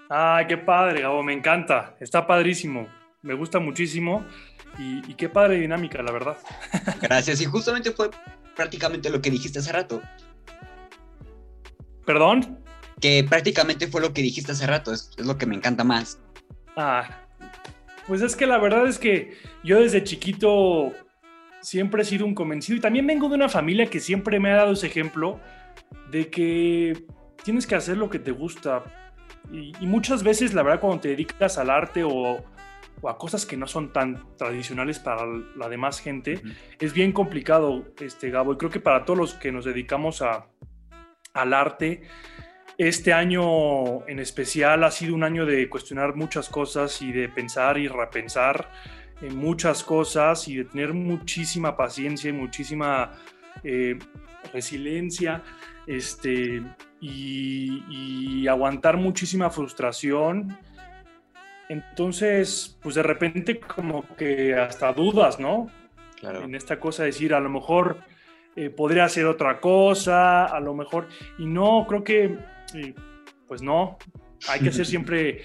Ay, 0.09 0.47
qué 0.47 0.57
padre, 0.57 1.03
Gabo, 1.03 1.23
me 1.23 1.33
encanta. 1.33 1.97
Está 2.01 2.27
padrísimo. 2.27 2.89
Me 3.23 3.35
gusta 3.35 3.59
muchísimo. 3.59 4.25
Y, 4.79 5.15
qué 5.15 5.29
padre 5.29 5.57
dinámica, 5.57 6.03
la 6.03 6.13
verdad. 6.13 6.39
Gracias. 7.01 7.41
Y 7.41 7.47
justamente 7.47 7.93
fue 7.93 8.11
prácticamente 8.55 9.11
lo 9.11 9.21
que 9.21 9.31
dijiste 9.31 9.59
hace 9.59 9.73
rato. 9.73 10.01
¿Perdón? 12.05 12.65
Que 13.01 13.25
prácticamente 13.29 13.89
fue 13.89 14.01
lo 14.01 14.13
que 14.13 14.23
dijiste 14.23 14.53
hace 14.53 14.67
rato. 14.67 14.93
Es, 14.93 15.11
es 15.17 15.27
lo 15.27 15.37
que 15.39 15.47
me 15.47 15.57
encanta 15.57 15.83
más. 15.83 16.19
Ah, 16.77 17.26
pues 18.07 18.23
es 18.23 18.37
que 18.37 18.47
la 18.47 18.59
verdad 18.59 18.87
es 18.87 18.99
que 18.99 19.37
yo 19.65 19.81
desde 19.81 20.05
chiquito 20.05 20.93
siempre 21.61 22.03
he 22.03 22.05
sido 22.05 22.27
un 22.27 22.35
convencido 22.35 22.79
y 22.79 22.81
también 22.81 23.07
vengo 23.07 23.29
de 23.29 23.35
una 23.35 23.49
familia 23.49 23.87
que 23.87 24.01
siempre 24.01 24.39
me 24.39 24.53
ha 24.53 24.57
dado 24.57 24.73
ese 24.73 24.87
ejemplo 24.87 25.41
de 26.11 26.31
que 26.31 27.05
tienes 27.43 27.67
que 27.67 27.75
hacer 27.75 27.97
lo 27.97 28.11
que 28.11 28.19
te 28.19 28.31
gusta. 28.31 28.85
Y, 29.53 29.73
muchas 29.87 30.23
veces, 30.23 30.55
la 30.55 30.63
verdad, 30.63 30.81
cuando 30.81 31.01
te 31.01 31.09
dedicas 31.09 31.59
al 31.59 31.71
arte 31.71 32.03
o, 32.05 32.45
o 33.01 33.09
a 33.09 33.19
cosas 33.19 33.47
que 33.47 33.57
no 33.57 33.67
son 33.67 33.93
tan 33.93 34.37
tradicionales 34.37 34.99
para 34.99 35.25
la 35.57 35.69
demás 35.69 36.01
gente, 36.01 36.41
es 36.79 36.93
bien 36.93 37.13
complicado, 37.13 37.85
este, 38.01 38.31
Gabo. 38.31 38.53
Y 38.53 38.57
creo 38.57 38.71
que 38.71 38.81
para 38.81 39.05
todos 39.05 39.19
los 39.19 39.35
que 39.35 39.53
nos 39.53 39.65
dedicamos 39.65 40.23
a, 40.23 40.47
al 41.35 41.53
arte, 41.53 42.03
este 42.79 43.13
año 43.13 44.07
en 44.07 44.19
especial 44.19 44.85
ha 44.85 44.91
sido 44.91 45.15
un 45.15 45.25
año 45.25 45.47
de 45.47 45.69
cuestionar 45.69 46.15
muchas 46.15 46.49
cosas 46.49 47.01
y 47.01 47.13
de 47.13 47.29
pensar 47.29 47.79
y 47.79 47.89
repensar 47.89 48.71
en 49.23 49.37
muchas 49.37 49.83
cosas 49.83 50.47
y 50.49 50.57
de 50.57 50.65
tener 50.65 50.93
muchísima 50.93 51.77
paciencia 51.77 52.29
y 52.31 52.35
muchísima 52.35 53.13
eh, 53.65 53.99
resiliencia 54.53 55.43
este, 55.87 56.63
y, 57.01 58.47
aguantar 58.47 58.97
muchísima 58.97 59.51
frustración. 59.51 60.57
Entonces, 61.69 62.79
pues 62.81 62.95
de 62.95 63.03
repente 63.03 63.59
como 63.59 64.05
que 64.17 64.55
hasta 64.55 64.93
dudas, 64.93 65.41
¿no? 65.41 65.69
Claro. 66.21 66.45
En 66.45 66.55
esta 66.55 66.79
cosa 66.79 67.03
de 67.03 67.09
decir, 67.09 67.35
a 67.35 67.41
lo 67.41 67.51
mejor 67.51 67.99
eh, 68.55 68.71
podría 68.71 69.05
hacer 69.05 69.27
otra 69.27 69.61
cosa, 69.61 70.45
a 70.45 70.61
lo 70.61 70.75
mejor, 70.75 71.09
y 71.39 71.47
no, 71.47 71.87
creo 71.89 72.05
que 72.05 72.39
pues 73.49 73.63
no, 73.63 73.99
hay 74.49 74.61
que 74.61 74.69
hacer 74.69 74.87
siempre 74.87 75.45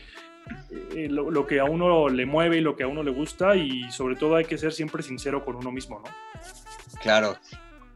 eh, 0.95 1.07
lo, 1.09 1.45
que 1.47 1.59
a 1.59 1.65
uno 1.65 2.09
le 2.09 2.25
mueve 2.25 2.57
y 2.57 2.61
lo 2.61 2.75
que 2.75 2.83
a 2.83 2.87
uno 2.87 3.03
le 3.03 3.11
gusta 3.11 3.55
y 3.55 3.89
sobre 3.91 4.15
todo 4.15 4.35
hay 4.35 4.45
que 4.45 4.57
ser 4.57 4.73
siempre 4.73 5.03
sincero 5.03 5.45
con 5.45 5.55
uno 5.55 5.71
mismo, 5.71 5.99
¿no? 5.99 6.11
Claro. 7.01 7.37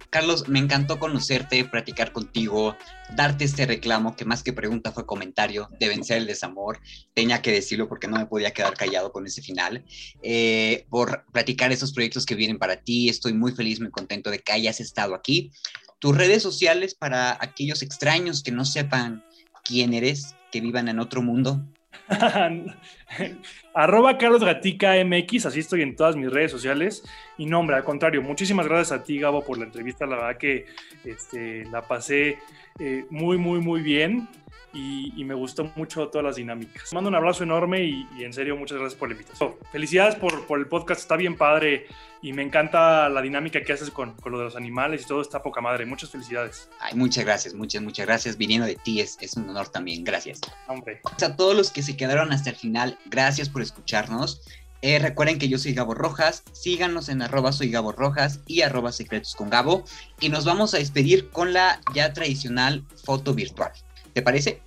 Carlos, 0.10 0.48
me 0.48 0.60
encantó 0.60 0.98
conocerte, 0.98 1.66
practicar 1.66 2.14
contigo, 2.14 2.78
darte 3.18 3.44
este 3.44 3.66
reclamo 3.66 4.16
que 4.16 4.24
más 4.24 4.44
que 4.44 4.54
pregunta 4.54 4.94
fue 4.94 5.06
comentario 5.06 5.68
de 5.78 5.90
vencer 5.90 6.18
el 6.20 6.26
desamor. 6.26 6.80
Tenía 7.14 7.42
que 7.42 7.52
decirlo 7.52 7.90
porque 7.90 8.08
no 8.08 8.16
me 8.16 8.26
podía 8.26 8.52
quedar 8.52 8.76
callado 8.76 9.12
con 9.12 9.26
ese 9.26 9.42
final. 9.42 9.84
Eh, 10.22 10.86
por 10.90 11.26
platicar 11.34 11.74
esos 11.74 11.92
proyectos 11.92 12.26
que 12.26 12.36
vienen 12.36 12.60
para 12.60 12.78
ti. 12.78 13.10
Estoy 13.10 13.34
muy 13.34 13.52
feliz, 13.52 13.82
muy 13.82 13.92
contento 13.92 14.30
de 14.30 14.40
que 14.40 14.54
hayas 14.54 14.80
estado 14.80 15.16
aquí 15.16 15.52
tus 16.00 16.18
redes 16.18 16.44
sociales 16.44 16.96
para 16.96 17.38
aquellos 17.40 17.82
extraños 17.82 18.44
que 18.44 18.52
no 18.52 18.66
sepan 18.66 19.24
quién 19.64 19.94
eres, 19.94 20.36
que 20.52 20.62
vivan 20.62 20.88
en 20.88 21.00
otro 21.00 21.22
mundo. 21.22 21.62
Arroba 23.74 24.18
Carlos 24.18 24.44
Gatica 24.44 24.94
MX, 25.04 25.48
así 25.48 25.60
estoy 25.60 25.82
en 25.82 25.96
todas 25.96 26.16
mis 26.16 26.32
redes 26.32 26.52
sociales. 26.52 27.04
Y 27.38 27.46
no, 27.46 27.60
hombre, 27.60 27.76
al 27.76 27.84
contrario, 27.84 28.22
muchísimas 28.22 28.68
gracias 28.68 28.92
a 29.00 29.04
ti, 29.04 29.20
Gabo, 29.20 29.44
por 29.44 29.58
la 29.58 29.66
entrevista. 29.66 30.06
La 30.06 30.18
verdad 30.18 30.38
que 30.38 30.66
este, 31.04 31.66
la 31.66 31.82
pasé 31.82 32.38
eh, 32.80 33.06
muy, 33.10 33.38
muy, 33.38 33.60
muy 33.60 33.82
bien 33.82 34.28
y, 34.76 35.24
me 35.24 35.34
gustó 35.34 35.72
mucho 35.76 36.08
todas 36.10 36.26
las 36.26 36.36
dinámicas. 36.36 36.94
Mando 36.94 37.10
un 37.10 37.16
abrazo 37.16 37.44
enorme 37.44 37.84
y, 37.84 38.08
en 38.20 38.34
serio 38.34 38.58
muchas 38.58 38.78
gracias 38.78 39.00
por 39.00 39.10
la 39.10 39.14
invitación. 39.14 39.56
Felicidades 39.72 40.16
por, 40.16 40.46
por, 40.46 40.60
el 40.60 40.68
podcast, 40.68 41.02
está 41.02 41.16
bien 41.16 41.38
padre 41.38 41.88
y 42.22 42.34
me 42.34 42.44
encanta 42.44 43.08
la 43.10 43.22
dinámica 43.22 43.62
que 43.64 43.74
haces 43.74 43.90
con, 43.90 44.14
con, 44.16 44.32
lo 44.32 44.40
de 44.40 44.46
los 44.46 44.56
animales 44.56 45.04
y 45.04 45.08
todo 45.08 45.22
está 45.22 45.42
poca 45.42 45.62
madre. 45.62 45.86
Muchas 45.86 46.10
felicidades. 46.10 46.70
Ay, 46.80 46.94
muchas 46.96 47.24
gracias, 47.24 47.54
muchas, 47.54 47.82
muchas 47.82 48.06
gracias. 48.06 48.38
Viniendo 48.38 48.68
de 48.68 48.76
ti 48.76 49.00
es, 49.00 49.18
es 49.22 49.36
un 49.38 49.50
honor 49.50 49.70
también, 49.70 50.04
gracias. 50.04 50.42
Hombre. 50.68 51.02
A 51.06 51.36
todos 51.36 51.56
los 51.56 51.72
que 51.72 51.82
se 51.82 51.96
quedaron 51.96 52.32
hasta 52.32 52.50
el 52.50 52.56
final, 52.56 52.98
gracias 53.06 53.50
por 53.50 53.62
escucharnos. 53.62 54.42
Eh, 54.82 55.00
recuerden 55.00 55.40
que 55.40 55.48
yo 55.48 55.58
soy 55.58 55.74
Gabo 55.74 55.96
Rojas, 55.96 56.44
síganos 56.52 57.10
en 57.10 57.22
arroba 57.22 57.52
soy 57.52 57.72
Gabo 57.72 57.92
Rojas 57.92 58.42
y 58.46 58.62
arroba 58.62 58.92
secretos 58.92 59.34
con 59.36 59.50
Gabo 59.50 59.84
y 60.20 60.30
nos 60.30 60.46
vamos 60.46 60.74
a 60.74 60.78
despedir 60.78 61.30
con 61.30 61.54
la 61.54 61.82
ya 61.96 62.14
tradicional 62.14 62.86
foto 63.04 63.34
virtual. 63.34 63.72
¿Te 64.16 64.22
parece? 64.22 64.62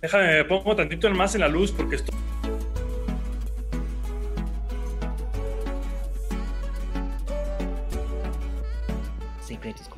Déjame, 0.00 0.28
me 0.28 0.44
pongo 0.44 0.76
tantito 0.76 1.10
más 1.10 1.34
en 1.34 1.40
la 1.40 1.48
luz 1.48 1.72
porque 1.72 1.96
estoy... 1.96 2.16
Secretos 9.40 9.88
con 9.88 9.95